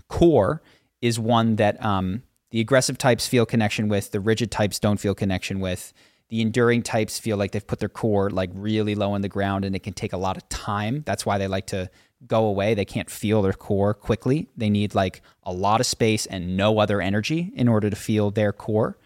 [0.09, 0.61] Core
[1.01, 5.14] is one that um, the aggressive types feel connection with, the rigid types don't feel
[5.14, 5.94] connection with.
[6.29, 9.64] The enduring types feel like they've put their core like really low in the ground
[9.64, 11.03] and it can take a lot of time.
[11.07, 11.88] That's why they like to
[12.27, 12.75] go away.
[12.75, 14.49] They can't feel their core quickly.
[14.55, 18.31] They need like a lot of space and no other energy in order to feel
[18.31, 18.99] their core.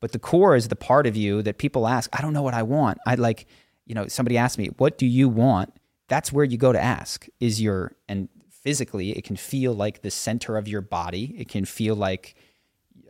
[0.00, 2.54] But the core is the part of you that people ask, I don't know what
[2.54, 2.98] I want.
[3.06, 3.46] I like,
[3.86, 5.74] you know, somebody asked me, "What do you want?"
[6.08, 7.26] That's where you go to ask.
[7.38, 11.34] Is your and physically, it can feel like the center of your body.
[11.38, 12.34] It can feel like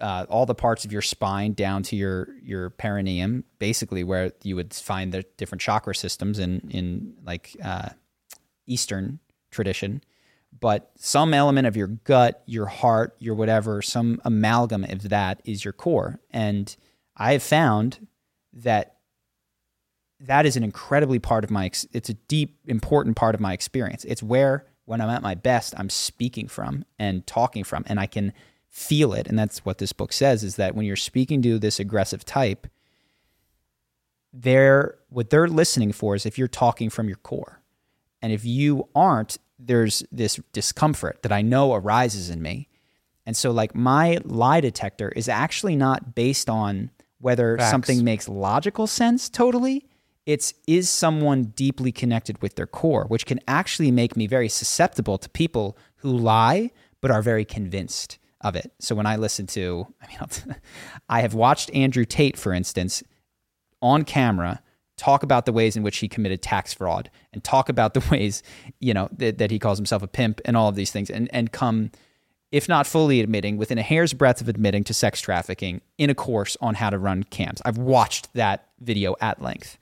[0.01, 4.57] uh, all the parts of your spine down to your your perineum, basically where you
[4.57, 7.91] would find the different chakra systems in in like uh,
[8.67, 9.19] Eastern
[9.51, 10.03] tradition.
[10.59, 15.65] But some element of your gut, your heart, your whatever, some amalgam of that is
[15.65, 16.21] your core.
[16.31, 16.75] And
[17.17, 18.07] I have found
[18.53, 18.97] that
[20.21, 24.05] that is an incredibly part of my it's a deep important part of my experience.
[24.05, 28.07] It's where when i'm at my best i'm speaking from and talking from and i
[28.07, 28.33] can
[28.69, 29.27] feel it.
[29.27, 32.67] And that's what this book says is that when you're speaking to this aggressive type
[34.33, 37.61] they're what they're listening for is if you're talking from your core.
[38.23, 42.69] And if you aren't there's this discomfort that i know arises in me.
[43.27, 47.71] And so like my lie detector is actually not based on whether Facts.
[47.71, 49.87] something makes logical sense totally.
[50.27, 55.19] It's is someone deeply connected with their core which can actually make me very susceptible
[55.19, 56.71] to people who lie
[57.01, 58.73] but are very convinced of it.
[58.81, 60.57] So when i listen to i mean
[61.09, 63.03] i have watched andrew tate for instance
[63.83, 64.63] on camera
[65.01, 68.43] talk about the ways in which he committed tax fraud and talk about the ways
[68.81, 71.29] you know that, that he calls himself a pimp and all of these things and
[71.33, 71.91] and come
[72.53, 76.15] if not fully admitting, within a hair's breadth of admitting to sex trafficking in a
[76.15, 77.63] course on how to run camps.
[77.65, 79.79] I've watched that video at length.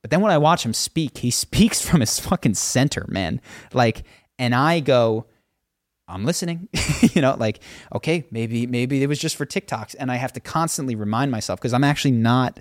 [0.00, 3.40] But then when I watch him speak, he speaks from his fucking center, man.
[3.72, 4.04] Like,
[4.38, 5.26] and I go,
[6.08, 6.68] I'm listening.
[7.12, 7.60] you know, like,
[7.94, 9.94] okay, maybe, maybe it was just for TikToks.
[9.98, 12.60] And I have to constantly remind myself because I'm actually not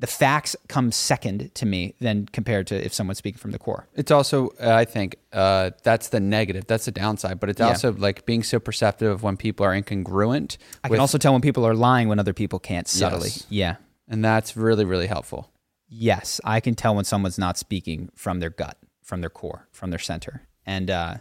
[0.00, 3.88] the facts come second to me than compared to if someone's speaking from the core.
[3.94, 6.66] It's also, I think, uh, that's the negative.
[6.68, 7.40] That's the downside.
[7.40, 7.68] But it's Yeah.
[7.68, 10.56] also like being so perceptive of when people are incongruent.
[10.84, 13.28] I with- can also tell when people are lying when other people can't subtly.
[13.30, 13.46] Yes.
[13.48, 13.76] Yeah.
[14.10, 15.50] and that's really, really helpful.
[15.90, 19.90] yes, I can tell when someone's not speaking from their gut, from their core, from
[19.90, 21.14] their center, and uh,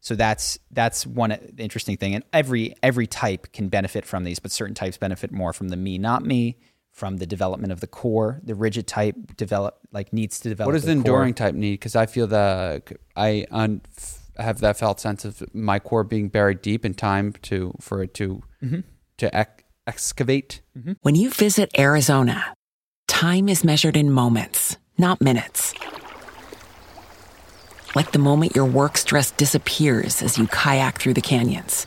[0.00, 2.14] so that's that's one interesting thing.
[2.14, 5.76] And every every type can benefit from these, but certain types benefit more from the
[5.76, 6.56] me, not me,
[7.00, 8.40] from the development of the core.
[8.44, 10.66] The rigid type develop like needs to develop.
[10.68, 10.96] What does the core.
[11.00, 11.74] enduring type need?
[11.80, 16.28] Because I feel that I un- f- have that felt sense of my core being
[16.28, 18.80] buried deep in time to for it to Mm-hmm.
[19.16, 20.60] to ec- excavate.
[21.00, 22.38] When you visit Arizona,
[23.08, 25.72] time is measured in moments, not minutes.
[27.96, 31.86] Like the moment your work stress disappears as you kayak through the canyons.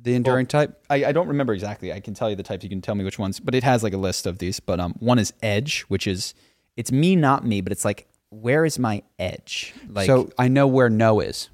[0.00, 0.80] The enduring type.
[0.88, 1.92] I, I don't remember exactly.
[1.92, 2.62] I can tell you the types.
[2.62, 4.60] You can tell me which ones, but it has like a list of these.
[4.60, 6.34] But um, one is edge, which is
[6.76, 9.74] it's me, not me, but it's like where is my edge?
[9.88, 11.48] Like so I know where no is,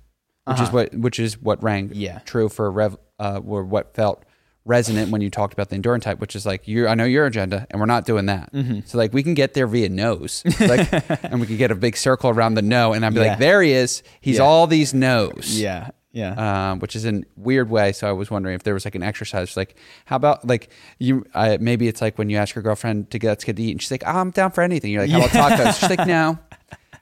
[0.44, 2.18] which is what which is what rang Yeah.
[2.20, 4.24] true for rev uh, or what felt
[4.66, 6.86] resonant when you talked about the enduring type, which is like you.
[6.88, 8.50] I know your agenda, and we're not doing that.
[8.86, 10.90] So like we can get there via no's, like,
[11.24, 13.28] and we can get a big circle around the no, and I'd be Yeah.
[13.30, 14.02] like, there he is.
[14.20, 14.42] He's Yeah.
[14.42, 15.58] all these no's.
[15.60, 16.70] yeah, yeah.
[16.70, 17.92] um, which is in weird way.
[17.92, 21.26] So I was wondering if there was like an exercise, like how about like you?
[21.34, 23.72] I, maybe it's like when you ask your girlfriend to get let's get to eat,
[23.72, 26.06] and she's like, oh, "I'm down for anything." You're like, "How about tacos?" she's like,
[26.08, 26.38] "No."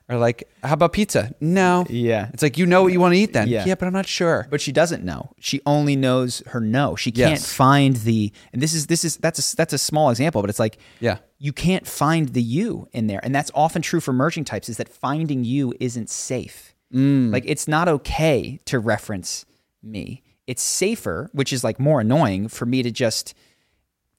[0.09, 1.87] Or like, "How about pizza?" No.
[1.89, 2.29] Yeah.
[2.35, 3.49] It's like you know what you want to eat then.
[3.49, 3.65] Yeah.
[3.77, 4.49] but I'm not sure.
[4.51, 5.31] but she doesn't know.
[5.39, 6.97] She only knows her no.
[6.97, 7.51] She can't Yes.
[7.53, 8.33] find the.
[8.53, 11.19] And this is this is that's a, that's a small example, but it's like Yeah.
[11.39, 14.69] you can't find the you in there, and that's often true for merging types.
[14.69, 16.72] Is that finding you isn't safe?
[16.93, 17.33] Mm.
[17.33, 19.45] Like it's not okay to reference
[19.83, 20.23] me.
[20.47, 23.35] It's safer, which is like more annoying for me to just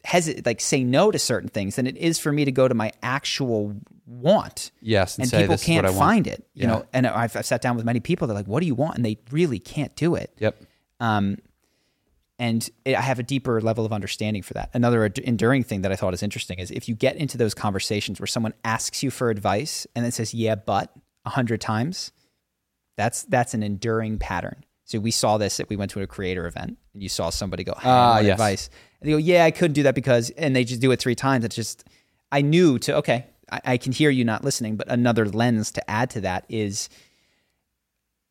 [0.05, 2.73] hesitate, like say no to certain things than it is for me to go to
[2.73, 4.71] my actual want.
[4.81, 6.45] Yes, and and say, people "This can't what I want." find it.
[6.53, 6.67] You Yeah.
[6.67, 8.27] know, and I've, I've sat down with many people.
[8.27, 10.33] They're like, "What do you want?" And they really can't do it.
[10.39, 10.61] Yep.
[10.99, 11.37] Um,
[12.39, 14.69] and it, I have a deeper level of understanding for that.
[14.73, 17.53] Another ad- enduring thing that I thought is interesting is if you get into those
[17.53, 20.91] conversations where someone asks you for advice and then says "yeah, but"
[21.25, 22.11] a hundred times,
[22.95, 26.45] that's that's an enduring pattern So we saw this that we went to a creator
[26.45, 28.31] event and you saw somebody go, hey, ah, I yes.
[28.33, 28.69] advice.
[28.99, 31.15] And they go, yeah, I couldn't do that because, and they just do it three
[31.15, 31.45] times.
[31.45, 31.85] It's just,
[32.31, 35.89] I knew to, okay, I, I can hear you not listening, but another lens to
[35.89, 36.89] add to that is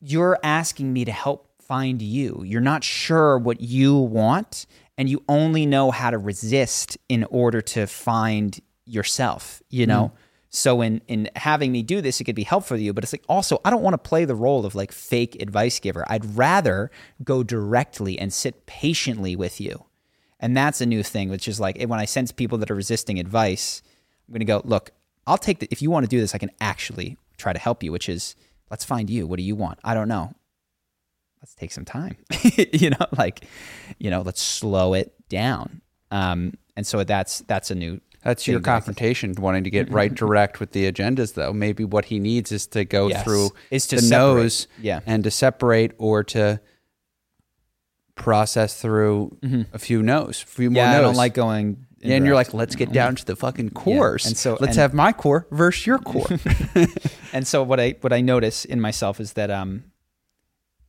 [0.01, 2.43] you're asking me to help find you.
[2.45, 4.67] You're not sure what you want,
[4.99, 10.13] and you only know how to resist in order to find yourself, you know?
[10.15, 10.19] Mm.
[10.55, 13.13] So in in having me do this, it could be helpful to you, but it's
[13.13, 16.05] like also I don't want to play the role of like fake advice giver.
[16.09, 16.91] I'd rather
[17.25, 19.87] go directly and sit patiently with you.
[20.39, 23.19] And that's a new thing, which is like when I sense people that are resisting
[23.19, 23.81] advice,
[24.29, 24.91] I'm going to go, look,
[25.27, 27.83] I'll take the, if you want to do this, I can actually try to help
[27.83, 28.35] you, which is
[28.71, 29.27] let's find you.
[29.27, 29.79] What do you want?
[29.85, 30.33] I don't know.
[31.41, 32.17] Let's take some time.
[32.57, 33.45] you know, like,
[33.99, 35.81] you know, let's slow it down.
[36.11, 39.71] Um, and so that's, that's a new, That's your that I think- confrontation, wanting to
[39.71, 41.53] get right direct with the agendas, though.
[41.53, 43.25] Maybe what he needs is to go Yes.
[43.25, 44.19] through Is to the separate.
[44.43, 45.01] nose Yeah.
[45.07, 46.61] and to separate or to
[48.15, 49.37] process through
[49.73, 50.97] a few no's, a few more Mm-hmm.
[50.99, 51.87] I don't like going.
[52.01, 54.27] Yeah, and you're like, let's get down to the fucking cores.
[54.27, 56.27] And so- let's and- have my core versus your core.
[57.33, 59.85] and so what I what I notice in myself is that um,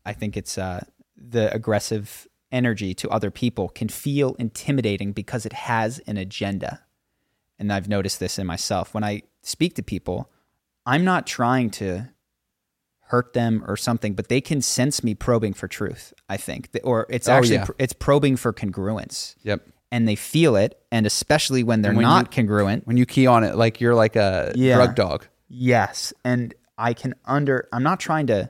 [0.06, 0.84] I think it's uh,
[1.16, 6.82] the aggressive energy to other people can feel intimidating because it has an agenda,
[7.60, 10.30] and I've noticed this in myself when I speak to people.
[10.86, 12.10] I'm not trying to
[13.08, 16.14] hurt them or something, but they can sense me probing for truth.
[16.28, 17.68] I think, or it's Oh, actually yeah.
[17.80, 19.66] it's probing for congruence, yep.
[19.92, 23.28] and they feel it, and especially when they're when not you- congruent, When you key
[23.28, 24.76] on it, like you're like a Yeah.
[24.76, 25.28] drug dog.
[25.48, 27.70] Yes, and I can under.
[27.72, 28.50] I'm not trying to.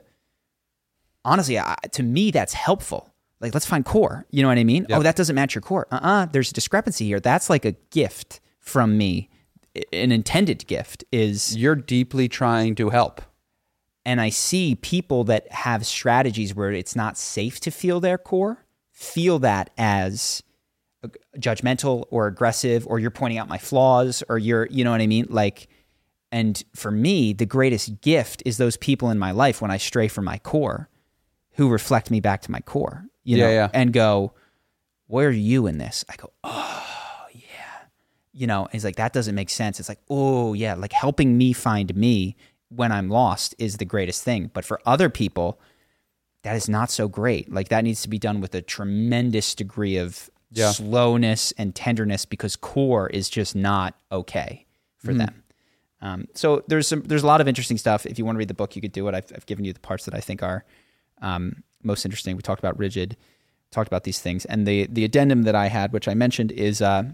[1.24, 3.10] Honestly, I, to me, that's helpful.
[3.40, 4.26] Like, let's find core.
[4.30, 4.86] You know what I mean?
[4.88, 4.98] Yep.
[4.98, 5.86] Oh, that doesn't match your core.
[5.90, 7.20] Uh, uh There's a discrepancy here.
[7.20, 9.28] That's like a gift from me,
[9.92, 13.20] an intended gift is, You're deeply trying to help.
[14.04, 18.64] and I see people that have strategies where it's not safe to feel their core,
[18.90, 20.42] feel that as
[21.38, 25.06] judgmental or aggressive, or you're pointing out my flaws, or you're, you know what I
[25.06, 25.26] mean?
[25.28, 25.68] Like,
[26.32, 30.08] and for me, the greatest gift is those people in my life when I stray
[30.08, 30.88] from my core
[31.52, 33.68] who reflect me back to my core, you know, Yeah, yeah.
[33.72, 34.32] and go,
[35.06, 36.04] where are you in this?
[36.08, 36.93] I go, oh, yeah.
[38.36, 39.78] You know, he's like, that doesn't make sense.
[39.78, 42.36] It's like, oh, yeah, like helping me find me
[42.68, 44.50] when I'm lost is the greatest thing.
[44.52, 45.60] But for other people,
[46.42, 47.52] that is not so great.
[47.52, 50.72] Like that needs to be done with a tremendous degree of Yeah.
[50.72, 54.66] slowness and tenderness because core is just not okay
[54.98, 55.18] for Mm-hmm.
[55.18, 55.42] them.
[56.00, 58.04] Um, so there's some there's a lot of interesting stuff.
[58.04, 59.14] If you want to read the book, you could do it.
[59.14, 60.64] I've, I've given you the parts that I think are
[61.22, 62.36] um, most interesting.
[62.36, 63.16] We talked about rigid,
[63.70, 66.82] talked about these things, and the the addendum that I had, which I mentioned, is
[66.82, 67.04] uh,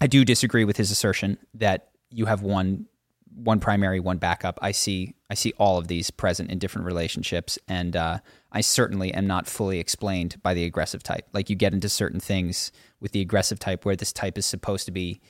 [0.00, 2.86] I do disagree with his assertion that you have one
[3.34, 4.58] one primary, one backup.
[4.62, 8.18] I see I see all of these present in different relationships, and uh,
[8.50, 11.26] I certainly am not fully explained by the aggressive type.
[11.32, 14.86] Like you get into certain things with the aggressive type where this type is supposed
[14.86, 15.20] to be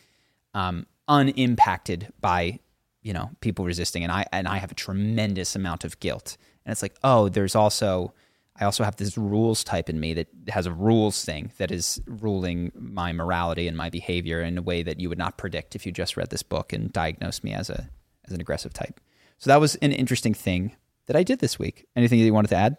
[0.55, 2.59] um, unimpacted by
[3.03, 6.73] you know people resisting, and I and I have a tremendous amount of guilt, and
[6.73, 8.15] it's like oh, there's also
[8.63, 12.01] I also have this rules type in me that has a rules thing that is
[12.07, 15.85] ruling my morality and my behavior in a way that you would not predict if
[15.85, 17.89] you just read this book and diagnosed me as a
[18.25, 19.01] as an aggressive type.
[19.39, 21.87] So that was an interesting thing that I did this week.
[21.97, 22.77] Anything that you wanted to add?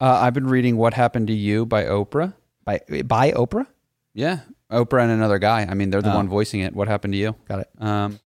[0.00, 2.34] Uh, I've been reading What Happened to You by Oprah.
[2.64, 3.66] By by Oprah?
[4.14, 5.66] Yeah, Oprah and another guy.
[5.68, 6.16] I mean, they're the Oh.
[6.16, 6.72] one voicing it.
[6.76, 7.34] What happened to you?
[7.48, 7.68] Got it.
[7.78, 8.20] Um,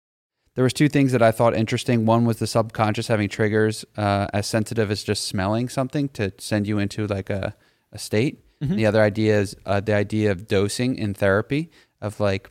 [0.60, 2.06] there was two things that I thought interesting.
[2.06, 6.67] One was the subconscious having triggers uh, as sensitive as just smelling something to send
[6.67, 7.56] you into like a,
[7.93, 8.43] a state.
[8.76, 12.50] The other idea is uh, the idea of dosing in therapy of like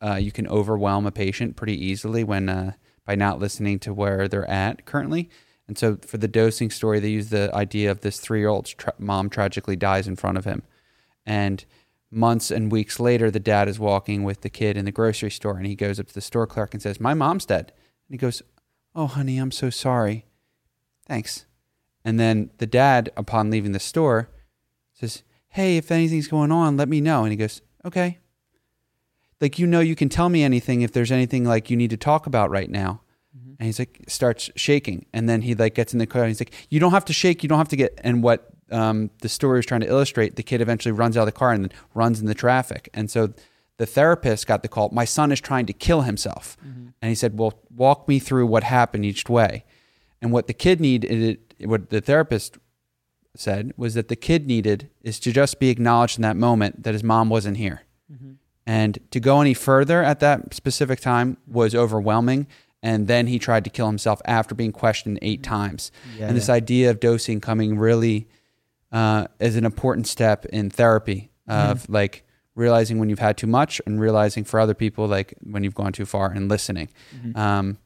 [0.00, 2.74] uh, you can overwhelm a patient pretty easily when uh,
[3.04, 5.28] by not listening to where they're at currently.
[5.66, 8.72] And so for the dosing story, they use the idea of this three year old's
[8.72, 10.62] tra- mom tragically dies in front of him.
[11.26, 11.64] And
[12.12, 15.56] months and weeks later, the dad is walking with the kid in the grocery store
[15.56, 17.72] and he goes up to the store clerk and says, My mom's dead.
[18.08, 18.42] And he goes,
[18.94, 20.26] Oh, honey, I'm so sorry.
[21.06, 21.46] Thanks.
[22.04, 24.28] And then the dad, upon leaving the store,
[24.92, 27.22] says, Hey, if anything's going on, let me know.
[27.22, 28.18] And he goes, Okay.
[29.40, 31.96] Like, you know, you can tell me anything if there's anything like you need to
[31.96, 33.00] talk about right now.
[33.36, 33.54] Mm-hmm.
[33.58, 35.06] And he's like, starts shaking.
[35.12, 37.12] And then he like gets in the car and he's like, You don't have to
[37.12, 37.42] shake.
[37.42, 37.98] You don't have to get.
[38.04, 41.26] And what um, the story is trying to illustrate, the kid eventually runs out of
[41.26, 42.88] the car and then runs in the traffic.
[42.94, 43.32] And so
[43.78, 46.56] the therapist got the call, My son is trying to kill himself.
[46.64, 46.88] Mm-hmm.
[47.00, 49.64] And he said, Well, walk me through what happened each way.
[50.20, 52.58] And what the kid needed, what the therapist
[53.34, 56.92] said was that the kid needed is to just be acknowledged in that moment that
[56.92, 57.82] his mom wasn't here.
[58.12, 58.32] Mm-hmm.
[58.66, 62.46] And to go any further at that specific time was overwhelming.
[62.84, 65.54] And then he tried to kill himself after being questioned eight mm-hmm.
[65.54, 65.92] times.
[66.18, 66.54] Yeah, and this yeah.
[66.54, 68.28] idea of dosing coming really
[68.92, 72.24] uh, is an important step in therapy of like
[72.54, 75.92] realizing when you've had too much and realizing for other people like when you've gone
[75.92, 76.88] too far and listening.
[77.34, 77.78] Um,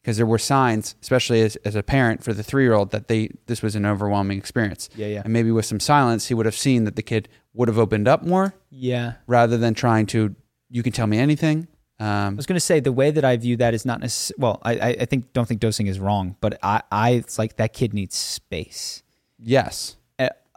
[0.00, 3.06] because there were signs, especially as, as a parent for the three year old, that
[3.06, 4.88] they this was an overwhelming experience.
[4.96, 5.22] Yeah, yeah.
[5.24, 8.08] And maybe with some silence, he would have seen that the kid would have opened
[8.08, 9.12] up more Yeah.
[9.28, 10.34] rather than trying to.
[10.70, 11.68] You can tell me anything.
[12.00, 14.40] I Um, was going to say the way that I view that is not necessarily,
[14.42, 17.56] well, I, I I think, don't think dosing is wrong, but I, I, it's like
[17.58, 19.04] that kid needs space.
[19.38, 19.96] yes.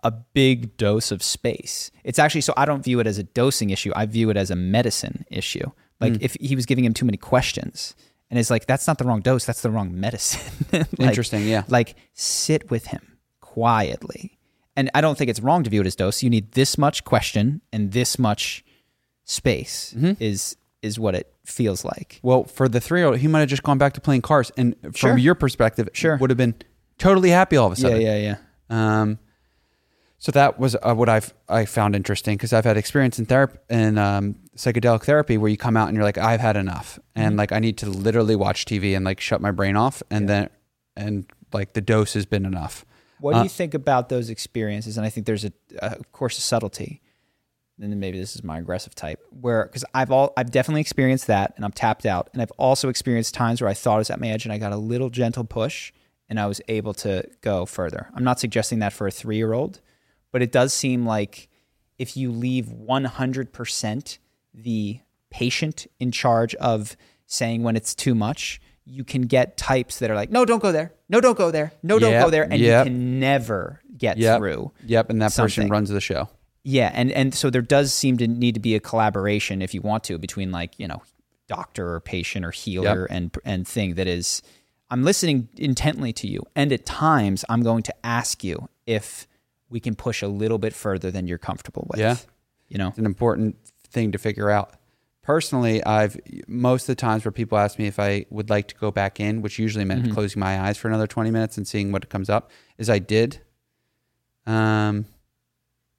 [0.07, 1.91] A, big dose of space.
[2.03, 3.91] It's actually so I don't view it as a dosing issue.
[3.95, 5.71] I view it as a medicine issue.
[6.01, 7.95] Like if he was giving him too many questions,
[8.29, 10.41] and it's like that's not the wrong dose, that's the wrong medicine.
[10.71, 11.63] Like- Interesting, yeah.
[11.67, 14.37] Like sit with him quietly,
[14.75, 16.21] and I don't think it's wrong to view it as dose.
[16.21, 18.63] You need this much question and this much
[19.23, 20.13] space Mm-hmm.
[20.23, 22.19] is is what it feels like.
[22.21, 24.51] Well, for the three year old, he might have just gone back to playing cars,
[24.57, 25.17] and from Sure.
[25.17, 26.17] your perspective, Sure.
[26.17, 26.53] would have been
[26.99, 28.01] totally happy all of a sudden.
[28.01, 28.35] Yeah, yeah,
[28.69, 29.01] yeah.
[29.01, 29.17] Um,
[30.25, 33.59] so that was uh, what I've I found interesting because I've had experience in therapy
[33.69, 37.33] in um, psychedelic therapy where you come out and you're like I've had enough and
[37.33, 37.37] Mm-hmm.
[37.37, 40.49] like I need to literally watch TV and like shut my brain off and then
[40.95, 42.85] and like the dose has been enough.
[43.19, 44.97] What do Uh, you think about those experiences?
[44.97, 47.01] And I think there's a, uh, of course, a subtlety.
[47.79, 51.27] And then maybe this is my aggressive type, where because I've all I've definitely experienced
[51.27, 54.09] that, and I'm tapped out, and I've also experienced times where I thought I was
[54.09, 55.91] at my edge, and I got a little gentle push,
[56.29, 58.09] and I was able to go further.
[58.15, 59.81] I'm not suggesting that for a three year old,
[60.35, 61.47] but it does seem like
[61.97, 64.17] if you leave 100%
[64.53, 70.11] the patient in charge of saying when it's too much, you can get types that
[70.11, 70.91] are like, no, don't go there.
[71.07, 71.71] No, don't go there.
[71.83, 72.43] No, don't Yep, go there.
[72.43, 72.85] And yep.
[72.85, 74.39] you can never get Yep.
[74.39, 74.73] through.
[74.85, 76.27] Yep, and that person runs the show.
[76.65, 79.79] Yeah, and and so there does seem to need to be a collaboration if you
[79.79, 81.01] want to between like you know
[81.47, 84.41] doctor or patient or healer and and thing that is
[84.89, 89.27] I'm listening intently to you, and at times I'm going to ask you if
[89.69, 91.99] we can push a little bit further than you're comfortable with.
[91.99, 92.17] Yeah.
[92.67, 92.89] you know.
[92.89, 93.57] It's an important
[93.89, 94.73] thing to figure out.
[95.21, 98.75] Personally, I've most of the times where people ask me if I would like to
[98.75, 101.91] go back in, which usually meant closing my eyes for another 20 minutes and seeing
[101.91, 103.41] what comes up, is I did.
[104.45, 105.05] Um,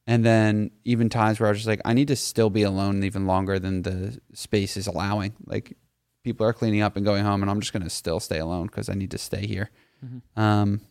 [0.06, 3.02] and then even times where I was just like, I need to still be alone
[3.02, 5.32] even longer than the space is allowing.
[5.44, 5.76] Like
[6.22, 8.66] people are cleaning up and going home, and I'm just going to still stay alone
[8.66, 9.70] because I need to stay here.
[10.36, 10.82] Um,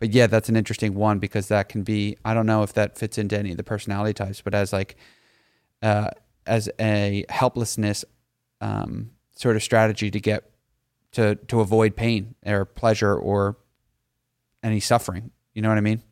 [0.00, 2.98] but yeah, that's an interesting one because that can be, I don't know if that
[2.98, 4.96] fits into any of the personality types, but as like,
[5.82, 6.08] uh,
[6.46, 8.04] as a helplessness
[8.60, 10.50] um, sort of strategy to get
[11.12, 13.56] to to avoid pain or pleasure or
[14.62, 15.30] any suffering.
[15.54, 16.02] You know what I mean?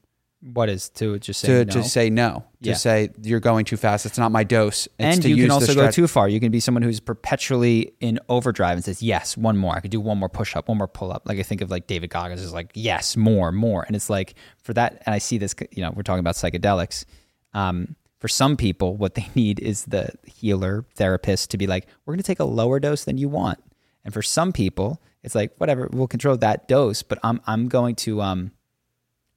[0.41, 1.72] What is to just say to no?
[1.72, 2.74] to say no, to Yeah.
[2.76, 4.07] say you're going too fast.
[4.07, 4.86] It's not my dose.
[4.99, 6.28] It's and you can also go too far.
[6.28, 9.74] You can be someone who's perpetually in overdrive and says, "Yes, one more.
[9.74, 11.72] I could do one more push up, one more pull up." Like I think of
[11.72, 15.03] like David Goggins is like, "Yes, more, more," and it's like for that.
[15.07, 15.57] And I see this.
[15.72, 17.05] You know, we're talking about psychedelics.
[17.53, 22.12] Um, for some people, what they need is the healer therapist to be like, "We're
[22.14, 23.59] going to take a lower dose than you want."
[24.05, 27.97] And for some people, it's like, "Whatever, we'll control that dose, but I'm I'm going
[27.97, 28.53] to um."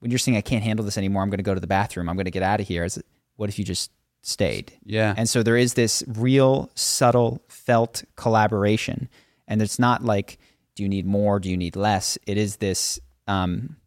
[0.01, 2.09] When you're saying I can't handle this anymore, I'm going to go to the bathroom.
[2.09, 2.83] I'm going to get out of here.
[2.83, 3.91] Is it, what if you just
[4.23, 4.73] stayed?
[4.83, 5.13] Yeah.
[5.15, 9.09] And so there is this real subtle felt collaboration.
[9.47, 10.37] And it's not like,
[10.75, 11.39] do you need more?
[11.39, 12.17] Do you need less?
[12.25, 13.77] It is this, um,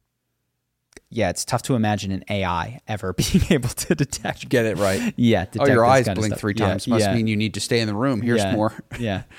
[1.10, 4.48] yeah, it's tough to imagine an AI ever being able to detect.
[4.48, 5.14] Get it right.
[5.16, 5.46] Yeah.
[5.58, 6.86] Oh, your eyes blink three Yeah, times.
[6.86, 8.20] Must yeah, mean you need to stay in the room.
[8.20, 8.72] Here's yeah, more.
[8.98, 9.22] Yeah.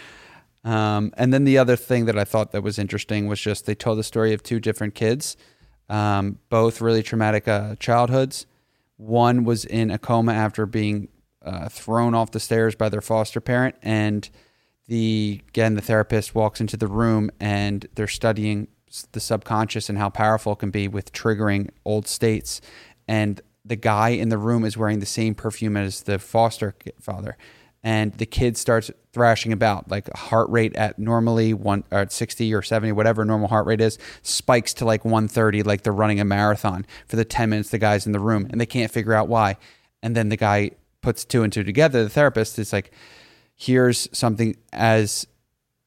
[0.65, 3.75] Um, and then the other thing that I thought that was interesting was just they
[3.75, 5.37] told the story of two different kids,
[5.89, 8.45] um, both really traumatic uh, childhoods.
[8.97, 11.09] One was in a coma after being
[11.41, 14.29] uh, thrown off the stairs by their foster parent, and
[14.87, 18.67] the again the therapist walks into the room and they're studying
[19.11, 22.61] the subconscious and how powerful it can be with triggering old states.
[23.07, 27.35] And the guy in the room is wearing the same perfume as the foster father,
[27.85, 32.53] and the kid starts thrashing about like heart rate at normally one or at 60
[32.53, 36.25] or 70 whatever normal heart rate is spikes to like 130 like they're running a
[36.25, 39.29] marathon for the 10 minutes the guy's in the room and they can't figure out
[39.29, 39.55] why.
[40.01, 40.71] And then the guy
[41.01, 42.91] puts two and two together the therapist is like
[43.55, 45.27] here's something as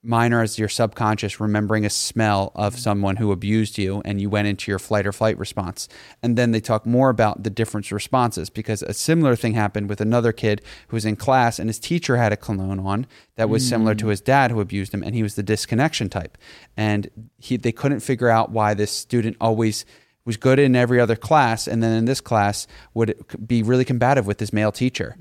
[0.03, 4.47] minor as your subconscious remembering a smell of someone who abused you and you went
[4.47, 5.89] into your flight or flight response.
[6.23, 10.01] And then they talk more about the different responses because a similar thing happened with
[10.01, 13.69] another kid who was in class and his teacher had a cologne on that was
[13.69, 16.39] similar to his dad who abused him and he was the disconnection type.
[16.77, 19.85] And he they couldn't figure out why this student always
[20.25, 24.27] was good in every other class and then in this class would be really combative
[24.27, 25.17] with his male teacher.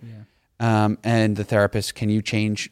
[0.59, 2.71] Um, and the therapist, can you change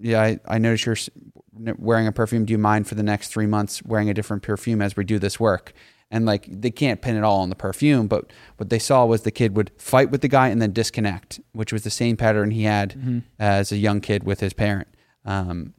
[0.00, 2.44] yeah, I, I noticed you're wearing a perfume.
[2.44, 5.18] Do you mind for the next three months wearing a different perfume as we do
[5.18, 5.72] this work?
[6.10, 9.22] And like they can't pin it all on the perfume, but what they saw was
[9.22, 12.50] the kid would fight with the guy and then disconnect, which was the same pattern
[12.50, 14.88] he had as a young kid with his parent.
[15.24, 15.74] Um,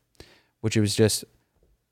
[0.61, 1.25] which was just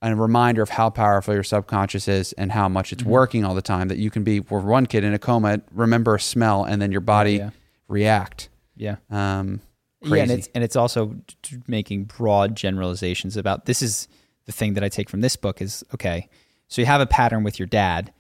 [0.01, 3.61] a reminder of how powerful your subconscious is and how much it's working all the
[3.61, 3.89] time.
[3.89, 6.91] That you can be for one kid in a coma, remember a smell, and then
[6.91, 7.49] your body yeah.
[7.88, 8.49] react.
[8.75, 8.97] Yeah.
[9.09, 9.61] Um,
[10.02, 11.16] Yeah, and it's and it's also
[11.68, 14.08] making broad generalizations about this is
[14.45, 16.30] the thing that I take from this book is okay.
[16.68, 18.14] So you have a pattern with your dad.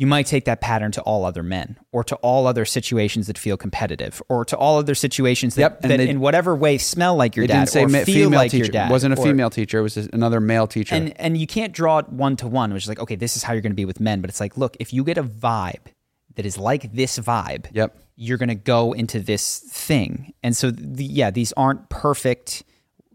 [0.00, 3.36] You might take that pattern to all other men, or to all other situations that
[3.36, 7.16] feel competitive, or to all other situations that, Yep, that they- in whatever way smell
[7.16, 8.66] like your dad, or ma- feel female like teacher.
[8.66, 8.88] your dad.
[8.88, 9.80] It wasn't a or- female teacher.
[9.80, 10.94] It was just another male teacher.
[10.94, 13.42] and and you can't draw it one to one, which is like, okay, this is
[13.42, 14.20] how you're going to be with men.
[14.20, 15.86] But it's like, look, if you get a vibe
[16.36, 17.96] that is like this vibe, Yep.
[18.20, 20.34] You're going to go into this thing.
[20.42, 22.64] And so, the, yeah, these aren't perfect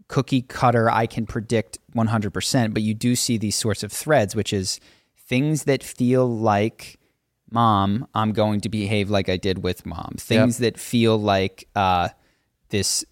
[0.08, 0.90] cookie cutter.
[0.90, 4.80] I can predict 100%, but you do see these sorts of threads, which is
[5.18, 6.98] things that feel like
[7.50, 10.14] mom, I'm going to behave like I did with mom.
[10.18, 12.08] Things that feel like uh,
[12.70, 13.04] this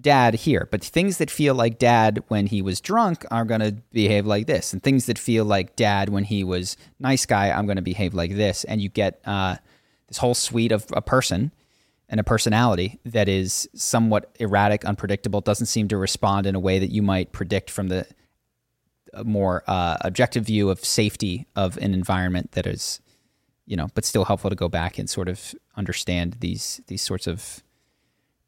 [0.00, 3.72] dad here, but things that feel like dad when he was drunk are going to
[3.92, 7.66] behave like this, and things that feel like dad when he was nice guy, I'm
[7.66, 9.56] going to behave like this, and you get uh,
[10.12, 11.50] this whole suite of a person
[12.06, 16.78] and a personality that is somewhat erratic, unpredictable, doesn't seem to respond in a way
[16.78, 18.06] that you might predict from the
[19.24, 23.00] more uh, objective view of safety of an environment that is,
[23.64, 27.26] you know, but still helpful to go back and sort of understand these these sorts
[27.26, 27.62] of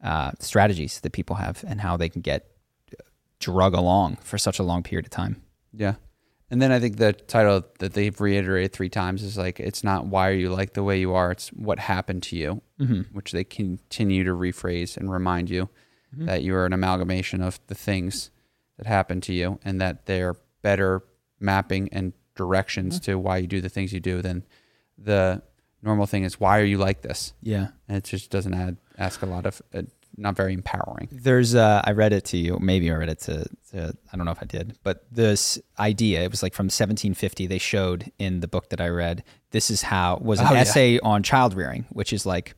[0.03, 2.47] uh, strategies that people have and how they can get
[3.39, 5.41] drug along for such a long period of time.
[5.73, 5.95] Yeah.
[6.55, 10.07] And then I think the title that they've reiterated three times is like, it's not
[10.07, 13.01] why are you like the way you are, it's what happened to you, mm-hmm.
[13.13, 15.69] which they continue to rephrase and remind you
[16.15, 16.27] mm-hmm.
[16.27, 18.31] that you are an amalgamation of the things
[18.79, 21.03] that happened to you and that they're better
[21.41, 23.11] mapping and directions mm-hmm.
[23.11, 24.45] to why you do the things you do than
[24.97, 25.43] the
[25.83, 27.33] normal thing is, why are you like this?
[27.43, 27.71] Yeah.
[27.89, 29.83] And it just doesn't add, ask a lot of, uh,
[30.17, 31.09] not very empowering.
[31.11, 32.59] There's, uh, I read it to you.
[32.61, 36.23] Maybe I read it to, to, I don't know if I did, but this idea,
[36.23, 37.47] it was like from 1750.
[37.47, 40.61] They showed in the book that I read, this is how, was an Oh, yeah.
[40.61, 42.55] essay on child rearing, which is like,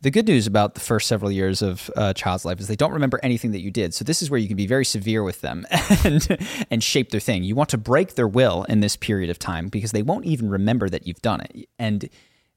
[0.00, 2.92] the good news about the first several years of a child's life is they don't
[2.92, 3.92] remember anything that you did.
[3.94, 5.66] So this is where you can be very severe with them
[6.04, 6.28] and
[6.70, 7.42] and shape their thing.
[7.42, 10.48] You want to break their will in this period of time because they won't even
[10.50, 11.68] remember that you've done it.
[11.80, 12.08] And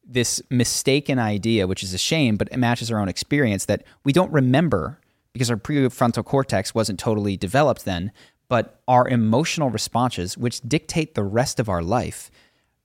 [0.08, 4.14] this mistaken idea, which is a shame, but it matches our own experience that we
[4.14, 5.00] don't remember
[5.34, 8.12] because our prefrontal cortex wasn't totally developed then,
[8.48, 12.30] but our emotional responses, which dictate the rest of our life,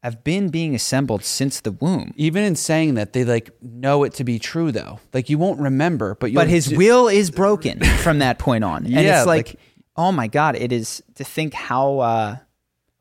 [0.03, 2.15] have been being assembled since the womb.
[2.17, 4.99] Even in saying that, they like know it to be true though.
[5.13, 8.65] Like you won't remember, but you'll but his do- will is broken from that point
[8.65, 8.87] on.
[8.87, 9.61] And Yeah, it's like, like-
[9.97, 12.37] oh my God, it is to think how uh,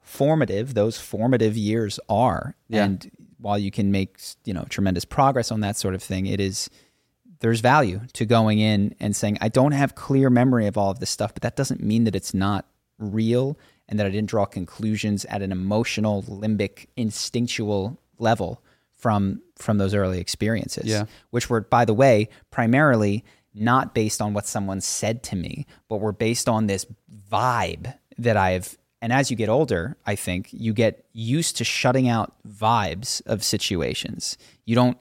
[0.02, 2.56] formative those formative years are.
[2.68, 2.84] Yeah.
[2.84, 3.10] And
[3.40, 6.70] while you can make, you know, tremendous progress on that sort of thing, it is
[7.40, 11.00] there's value to going in and saying, I don't have clear memory of all of
[11.00, 12.66] this stuff, but that doesn't mean that it's not
[12.98, 18.62] real and that I didn't draw conclusions at an emotional, limbic, instinctual level
[18.94, 20.86] from from those early experiences.
[20.86, 21.06] Yeah.
[21.32, 23.24] Which were, by the way, primarily
[23.54, 26.86] not based on what someone said to me, but were based on this
[27.32, 32.10] vibe that I've and as you get older, I think you get used to shutting
[32.10, 34.38] out vibes of situations.
[34.66, 34.98] You don't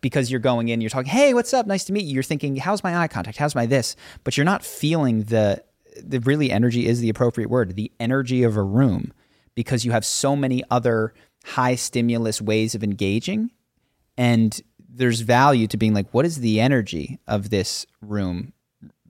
[0.00, 1.66] because you're going in, you're talking, hey, what's up?
[1.66, 2.14] Nice to meet you.
[2.14, 3.36] You're thinking, how's my eye contact?
[3.36, 3.94] How's my this?
[4.24, 5.62] But you're not feeling the
[6.02, 9.12] the really energy is the appropriate word, the energy of a room,
[9.54, 11.12] because you have so many other
[11.44, 13.50] high stimulus ways of engaging.
[14.16, 14.58] And
[14.88, 18.52] there's value to being like, what is the energy of this room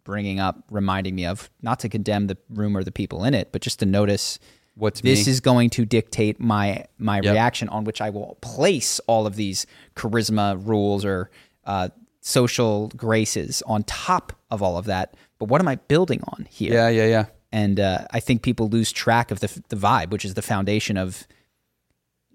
[0.04, 1.50] bringing up, reminding me of?
[1.62, 4.38] Not to condemn the room or the people in it, but just to notice
[4.74, 5.30] What's this me?
[5.32, 7.32] is going to dictate my my Yep.
[7.32, 11.30] reaction on which I will place all of these charisma rules or
[11.64, 11.88] uh,
[12.20, 15.14] social graces on top of all of that.
[15.38, 16.72] But what am I building on here?
[16.72, 17.26] Yeah, yeah, yeah.
[17.52, 20.96] And uh, I think people lose track of the the vibe, which is the foundation
[20.96, 21.26] of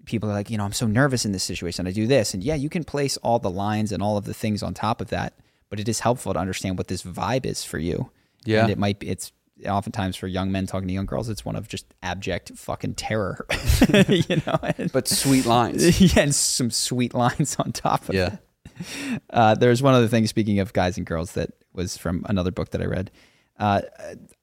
[0.04, 1.86] people are like, you know, I'm so nervous in this situation.
[1.86, 4.32] I do this, and yeah, you can place all the lines and all of the
[4.34, 5.34] things on top of that.
[5.70, 8.10] But it is helpful to understand what this vibe is for you.
[8.44, 8.62] Yeah.
[8.62, 9.08] and it might be.
[9.08, 9.32] It's
[9.66, 13.46] oftentimes for young men talking to young girls, it's one of just abject fucking terror.
[14.08, 16.00] you know, and, But sweet lines.
[16.16, 18.36] yeah, and some sweet lines on top of yeah.
[18.36, 19.22] it.
[19.30, 22.70] Uh, there's one other thing, speaking of guys and girls, that was from another book
[22.70, 23.10] that I read.
[23.58, 23.82] Uh,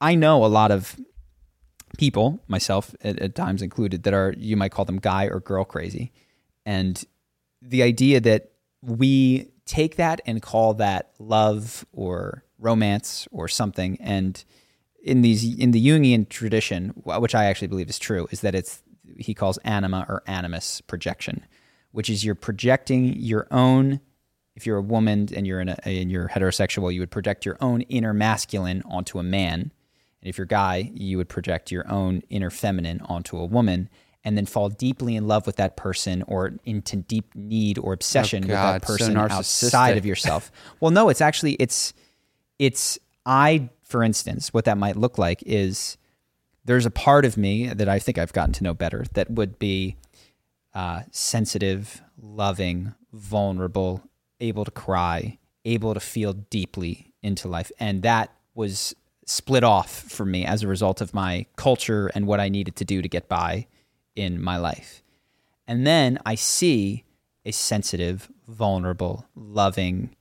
[0.02, 1.00] I know a lot of
[1.98, 5.64] people, myself at, at times included, that are, you might call them guy or girl
[5.64, 6.12] crazy.
[6.66, 7.02] And
[7.62, 8.52] the idea that
[8.82, 13.98] we take that and call that love or romance or something.
[14.00, 14.44] And
[15.04, 18.82] in these in the Jungian tradition, which I actually believe is true, is that it's
[19.18, 21.46] he calls anima or animus projection,
[21.92, 24.00] which is you're projecting your own.
[24.56, 27.58] If you're a woman and you're in a, and you're heterosexual, you would project your
[27.60, 29.72] own inner masculine onto a man,
[30.26, 33.90] and if you're a guy, you would project your own inner feminine onto a woman,
[34.26, 38.42] and then fall deeply in love with that person or into deep need or obsession
[38.42, 40.52] with God, that so person outside of yourself.
[40.80, 41.94] well, no, it's actually it's
[42.58, 45.98] it's I, for instance, what that might look like is
[46.66, 49.60] there's a part of me that I think I've gotten to know better that would
[49.60, 49.96] be
[50.74, 54.02] uh, sensitive, loving, vulnerable,
[54.40, 58.96] able to cry, able to feel deeply into life, and that was
[59.28, 62.86] split off for me as a result of my culture and what I needed to
[62.86, 63.68] do to get by
[64.16, 65.04] in my life.
[65.68, 67.04] And then I see
[67.46, 70.16] a sensitive, vulnerable, loving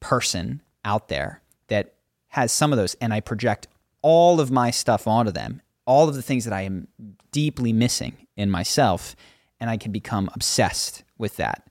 [0.00, 1.94] person out there that
[2.28, 3.66] has some of those, and I project
[4.02, 6.88] all of my stuff onto them, all of the things that I am
[7.32, 9.14] deeply missing in myself,
[9.58, 11.66] and I can become obsessed with that.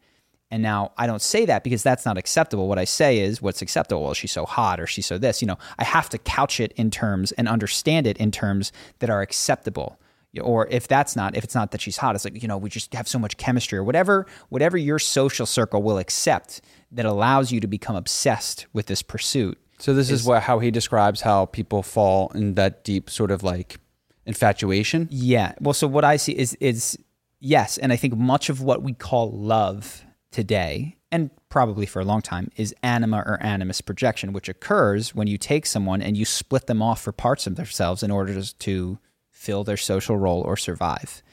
[0.52, 2.68] And now I don't say that because that's not acceptable.
[2.68, 4.04] What I say is what's acceptable.
[4.04, 5.42] Well, she's so hot or she's so this.
[5.42, 9.10] You know, I have to couch it in terms and understand it in terms that
[9.12, 10.00] are acceptable.
[10.42, 12.70] Or if that's not, if it's not that she's hot, it's like, you know, we
[12.70, 16.62] just have so much chemistry or whatever, whatever your social circle will accept
[16.92, 19.58] that allows you to become obsessed with this pursuit.
[19.80, 23.44] So this is, what how he describes how people fall in that deep sort of
[23.44, 23.80] like
[24.26, 25.08] infatuation.
[25.10, 25.54] Yeah.
[25.60, 26.98] Well, so what I see is is
[27.40, 32.06] yes, and I think much of what we call love today, and probably for a
[32.06, 36.26] long time, is anima or animus projection, which occurs when you take someone and you
[36.26, 39.00] split them off for parts of themselves in order to, to
[39.40, 41.24] fill their social role or survive.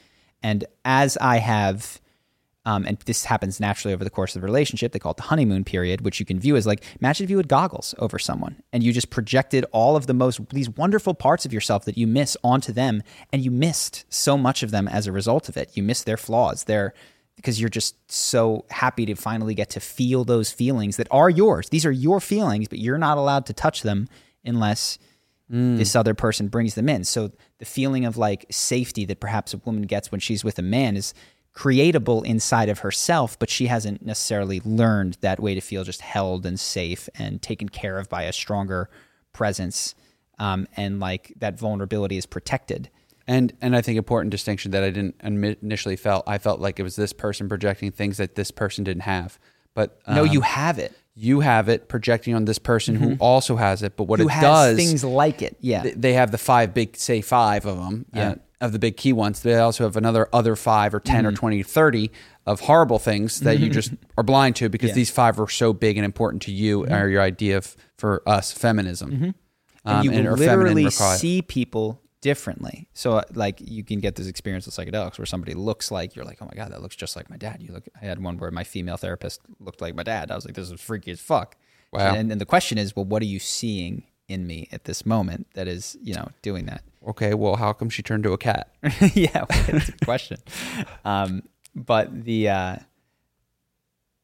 [0.41, 1.99] And as I have
[2.63, 4.91] um, and this happens naturally over the course of the relationship.
[4.91, 7.37] They call it the honeymoon period, which you can view as like imagine if you
[7.37, 11.45] had goggles over someone and you just projected all of the most these wonderful parts
[11.45, 15.07] of yourself that you miss onto them, and you missed so much of them as
[15.07, 15.77] a result of it.
[15.77, 16.93] You miss their flaws, their
[17.37, 21.69] because you're just so happy to finally get to feel those feelings that are yours.
[21.69, 24.09] These are your feelings, but you're not allowed to touch them
[24.43, 24.97] unless
[25.49, 27.03] this other person brings them in.
[27.03, 30.63] So the feeling of like safety that perhaps a woman gets when she's with a
[30.63, 31.13] man is
[31.55, 36.45] creatable inside of herself, but she hasn't necessarily learned that way to feel just held
[36.45, 38.89] and safe and taken care of by a stronger
[39.33, 39.95] presence.
[40.37, 42.89] Um, and like that vulnerability is protected.
[43.25, 46.25] And and I think important distinction that I didn't initially felt.
[46.27, 49.39] I felt like it was this person projecting things that this person didn't have.
[49.73, 50.93] But no, um, you have it.
[51.19, 53.95] You have it projecting on this person who also has it.
[53.97, 55.57] But what Who it has does, things like it?
[55.61, 55.81] Yeah.
[55.81, 58.35] th- they have the five big, say five of them, Yeah.
[58.61, 59.41] of the big key ones.
[59.41, 61.35] They also have another other five or 10 or Mm-hmm.
[61.37, 62.11] 20 or 30
[62.45, 64.95] of horrible things that you just are blind to because Yeah.
[64.95, 68.51] these five are so big and important to you or your idea of, for us,
[68.51, 69.11] feminism.
[69.11, 69.23] Mm-hmm.
[69.23, 69.33] and
[69.85, 72.87] Um, you or feminine literally see people differently.
[72.93, 76.25] So, uh, like, you can get this experience with psychedelics where somebody looks like you're
[76.25, 77.61] like, oh my god, that looks just like my dad.
[77.61, 77.87] You look.
[78.01, 80.31] I had one where my female therapist looked like my dad.
[80.31, 81.55] I was like, this is freaky as fuck.
[81.91, 82.13] Wow.
[82.13, 85.47] And, and the question is, well, what are you seeing in me at this moment
[85.53, 86.83] that is, you know, doing that?
[87.07, 88.69] Okay, well, how come she turned to a cat?
[89.13, 90.37] yeah, well, that's a question.
[91.05, 91.43] Um,
[91.73, 92.75] but the uh,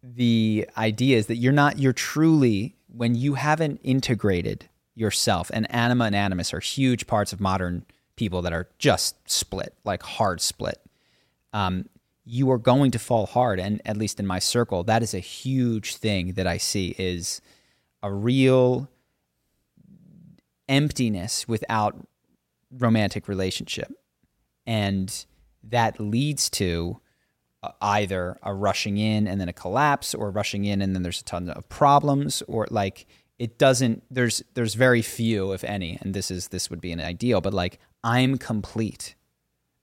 [0.01, 5.49] the idea is that you're not you're truly when you haven't integrated yourself.
[5.53, 7.85] And anima and animus are huge parts of modern
[8.15, 10.79] people that are just split like hard split.
[11.51, 11.89] Um,
[12.25, 15.19] you are going to fall hard and at least in my circle that is a
[15.19, 17.41] huge thing that i see is
[18.01, 18.89] a real
[20.69, 21.95] emptiness without
[22.71, 23.91] romantic relationship.
[24.65, 25.25] And
[25.63, 26.99] that leads to
[27.81, 31.23] either a rushing in and then a collapse or rushing in and then there's a
[31.23, 33.05] ton of problems or like
[33.43, 37.01] it doesn't there's there's very few if any and this is this would be an
[37.01, 39.15] ideal but like i'm complete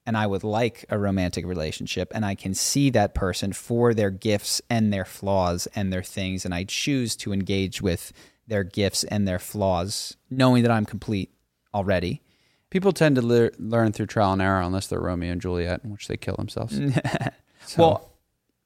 [0.06, 4.10] and i would like a romantic relationship and i can see that person for their
[4.10, 8.14] gifts and their flaws and their things and i choose to engage with
[8.46, 11.30] their gifts and their flaws knowing that i'm complete
[11.74, 12.22] already
[12.70, 15.90] People tend to lear learn through trial and error unless they're Romeo and Juliet, in
[15.90, 16.78] which they kill themselves.
[17.76, 18.12] Well,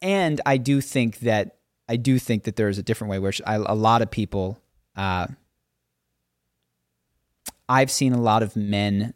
[0.03, 1.57] and I do think that
[1.89, 4.61] I do think that there is a different way, which I, a lot of people,
[4.97, 5.27] uh,
[7.69, 9.15] I've seen a lot of men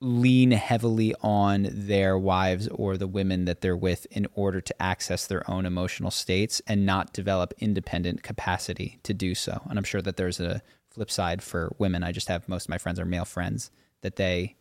[0.00, 5.26] lean heavily on their wives or the women that they're with in order to access
[5.26, 9.62] their own emotional states and not develop independent capacity to do so.
[9.70, 10.60] And I'm sure that there's a
[10.90, 12.02] flip side for women.
[12.02, 13.70] I just have most of my friends are male friends
[14.02, 14.56] that they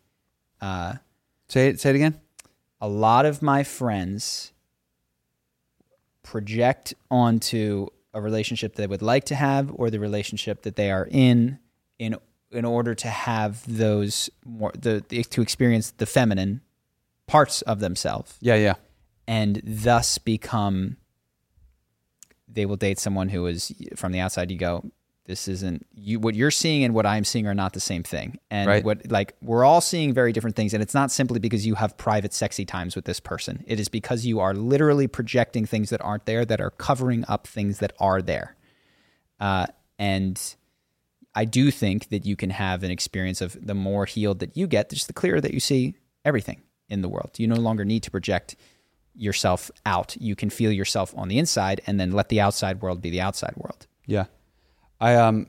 [0.62, 0.96] uh,
[1.48, 1.80] Say it.
[1.80, 2.20] Say it again.
[2.82, 4.52] a lot of my friends
[6.24, 11.07] project onto a relationship they would like to have or the relationship that they are
[11.11, 11.59] in
[11.99, 12.16] in
[12.51, 16.61] in order to have those more the, the to experience the feminine
[17.28, 18.76] parts of themselves Yeah, yeah.
[19.28, 20.97] and thus become
[22.47, 24.89] they will date someone who is from the outside you go
[25.26, 28.38] this isn't you what you're seeing and what I'm seeing are not the same thing
[28.52, 28.84] and Right.
[28.84, 31.98] what like we're all seeing very different things and it's not simply because you have
[31.98, 36.02] private sexy times with this person it is because you are literally projecting things that
[36.02, 38.56] aren't there that are covering up things that are there
[39.40, 39.66] uh,
[39.98, 40.56] and
[41.34, 44.68] I do think that you can have an experience of the more healed that you
[44.68, 47.32] get, just the clearer that you see everything in the world.
[47.38, 48.56] You no longer need to project
[49.14, 50.16] yourself out.
[50.18, 53.20] You can feel yourself on the inside and then let the outside world be the
[53.20, 53.86] outside world.
[54.06, 54.26] Yeah.
[55.00, 55.48] I um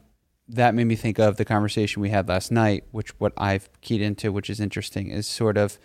[0.49, 4.01] that made me think of the conversation we had last night, which what I've keyed
[4.01, 5.79] into, which is interesting, is sort of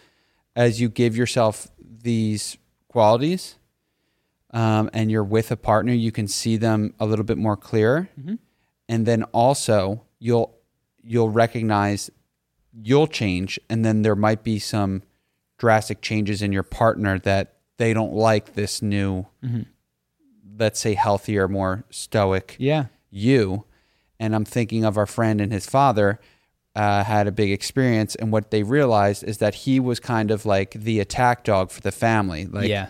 [0.56, 2.58] as you give yourself these
[2.88, 3.56] qualities,
[4.52, 8.10] um, and you're with a partner, you can see them a little bit more clearer,
[8.88, 10.56] and then also you'll
[11.04, 12.12] you'll recognize
[12.74, 15.04] you'll change, and then there might be some
[15.58, 19.26] drastic changes in your partner that they don't like this new,
[20.58, 22.86] let's say, healthier, more stoic Yeah.
[23.12, 23.66] You.
[24.20, 26.20] And I'm thinking of our friend and his father
[26.76, 30.46] uh, had a big experience, and what they realized is that he was kind of
[30.46, 32.46] like the attack dog for the family.
[32.46, 32.88] Like yeah.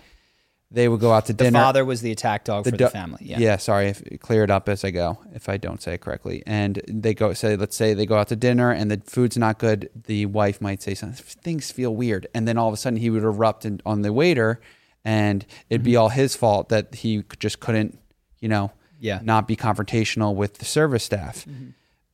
[0.69, 1.57] they would go out to The dinner.
[1.59, 3.19] The father was the attack dog for do- the family.
[3.21, 3.39] Yeah.
[3.39, 3.57] Yeah.
[3.57, 6.43] sorry, if, clear it up as I go if I don't say it correctly.
[6.45, 9.57] And they go say, let's say they go out to dinner and the food's not
[9.57, 9.89] good.
[9.95, 11.23] The wife might say something.
[11.41, 14.13] Things feel weird, and then all of a sudden he would erupt in, on the
[14.13, 14.61] waiter,
[15.03, 15.85] and it'd Mm-hmm.
[15.91, 17.97] be all his fault that he just couldn't,
[18.39, 18.71] you know,
[19.01, 19.17] Yeah.
[19.17, 19.25] Mm-hmm.
[19.25, 21.45] not be confrontational with the service staff.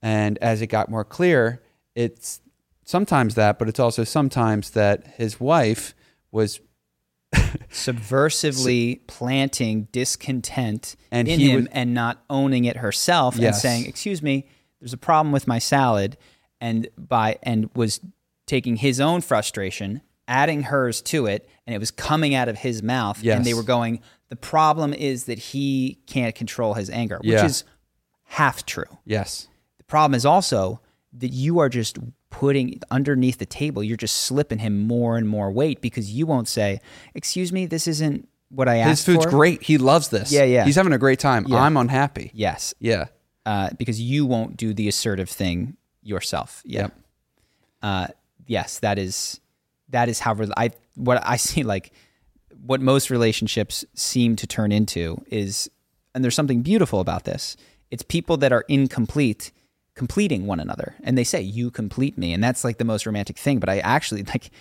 [0.01, 1.61] And as it got more clear,
[1.95, 2.41] it's
[2.85, 5.93] sometimes that, but it's also sometimes that his wife
[6.31, 6.61] was
[7.69, 14.47] Subversively planting discontent And in him and not owning it herself and saying, "Excuse me,
[14.79, 16.17] there's a problem with my salad,"
[16.61, 17.99] and by and was
[18.45, 22.83] taking his own frustration, adding hers to it, and it was coming out of his
[22.83, 23.23] mouth.
[23.25, 27.45] And they were going, "The problem is that he can't control his anger," which Yeah.
[27.45, 27.63] is
[28.25, 28.97] half true.
[29.05, 29.47] yes,
[29.77, 30.81] The problem is also
[31.13, 31.97] that you are just
[32.29, 36.47] putting underneath the table, you're just slipping him more and more weight because you won't
[36.49, 36.81] say,
[37.15, 39.63] "Excuse me, this isn't what I asked his food's for." great.
[39.63, 40.31] He loves this.
[40.31, 40.65] Yeah, yeah.
[40.65, 41.45] He's having a great time.
[41.47, 41.57] Yeah.
[41.61, 42.31] I'm unhappy.
[42.33, 43.05] Yes, Yeah.
[43.45, 46.61] uh, because you won't do the assertive thing yourself.
[46.65, 46.81] Yeah.
[46.81, 46.99] Yep.
[47.81, 48.07] Uh,
[48.45, 49.39] yes, that is
[49.89, 51.91] that is how I what I see like
[52.65, 55.69] what most relationships seem to turn into is,
[56.15, 57.55] and there's something beautiful about this.
[57.91, 59.51] It's people that are incomplete
[59.95, 63.37] completing one another, and they say you complete me, and that's like the most romantic
[63.37, 63.59] thing.
[63.59, 64.51] But I actually like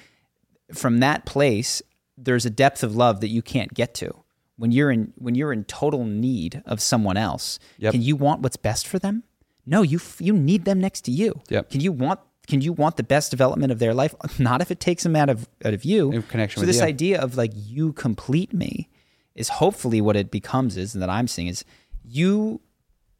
[0.73, 1.83] from that place,
[2.17, 4.13] there's a depth of love that you can't get to
[4.57, 7.59] when you're in when you're in total need of someone else.
[7.79, 7.93] Yep.
[7.93, 9.23] Can you want what's best for them?
[9.65, 11.41] No, you f- you need them next to you.
[11.49, 11.71] Yep.
[11.71, 14.15] Can you want can you want the best development of their life?
[14.39, 16.13] Not if it takes them out of out of you.
[16.13, 16.85] In connection so this you.
[16.85, 18.89] idea of like you complete me
[19.35, 21.65] is hopefully what it becomes is and that I'm seeing is
[22.05, 22.61] you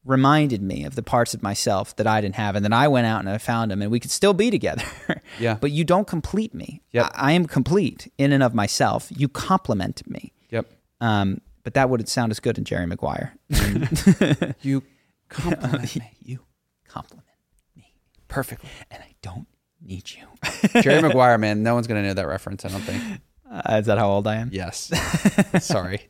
[0.05, 3.07] reminded me of the parts of myself that I didn't have and then I went
[3.09, 4.85] out and I found them and we could still be together.
[5.41, 5.59] Yeah.
[5.61, 6.81] but you don't complete me.
[6.93, 7.11] Yep.
[7.15, 9.09] I, I am complete in and of myself.
[9.15, 10.33] You complement me.
[10.51, 10.71] Yep.
[11.01, 13.35] Um, but that wouldn't sound as good in Jerry Maguire.
[14.63, 14.85] You
[15.29, 16.39] complement me you
[16.87, 17.27] complement
[17.77, 17.93] me
[18.29, 18.71] perfectly.
[18.93, 19.47] and I don't
[19.83, 20.27] need you.
[20.83, 21.63] Jerry Maguire, man.
[21.63, 22.65] No one's gonna know that reference.
[22.65, 23.21] I don't think.
[23.51, 24.51] Uh, is that how old I am?
[24.53, 24.91] Yes.
[25.65, 26.09] Sorry.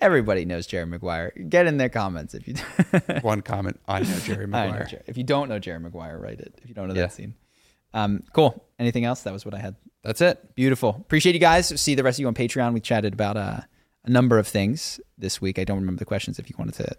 [0.00, 1.32] Everybody knows Jerry Maguire.
[1.48, 2.54] Get in their comments if you
[3.22, 3.78] One comment.
[3.88, 4.86] I know Jerry know Maguire.
[4.90, 6.58] Jer- if you don't know Jerry Maguire, write it.
[6.62, 7.02] If you don't know Yeah.
[7.02, 7.34] that scene.
[7.94, 8.64] Um, cool.
[8.78, 9.22] Anything else?
[9.22, 9.76] That was what I had.
[10.02, 10.54] That's it.
[10.56, 10.96] Beautiful.
[11.00, 11.80] Appreciate you guys.
[11.80, 12.72] See the rest of you on Patreon.
[12.74, 13.60] We chatted about uh,
[14.04, 15.58] a number of things this week.
[15.58, 16.38] I don't remember the questions.
[16.38, 16.96] If you wanted to,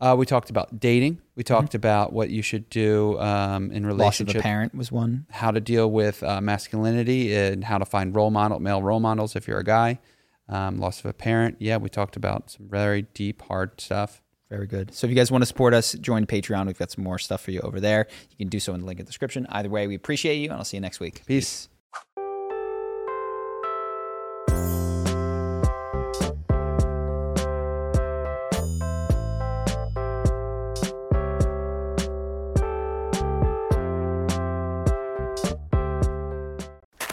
[0.00, 1.20] Uh, we talked about dating.
[1.36, 4.40] We talked about what you should do um, in loss of relationship.
[4.40, 5.26] a parent was one.
[5.30, 9.36] how to deal with uh, masculinity and how to find role model male role models
[9.36, 10.00] if you're a guy
[10.48, 14.20] um, loss of a parent yeah we talked about some very deep hard stuff
[14.50, 14.92] Very good.
[14.92, 16.66] So if you guys want to support us, join Patreon.
[16.66, 18.06] We've got some more stuff for you over there.
[18.30, 19.46] You can do so in the link in the description.
[19.48, 21.22] Either way, we appreciate you, and I'll see you next week.
[21.24, 21.70] peace.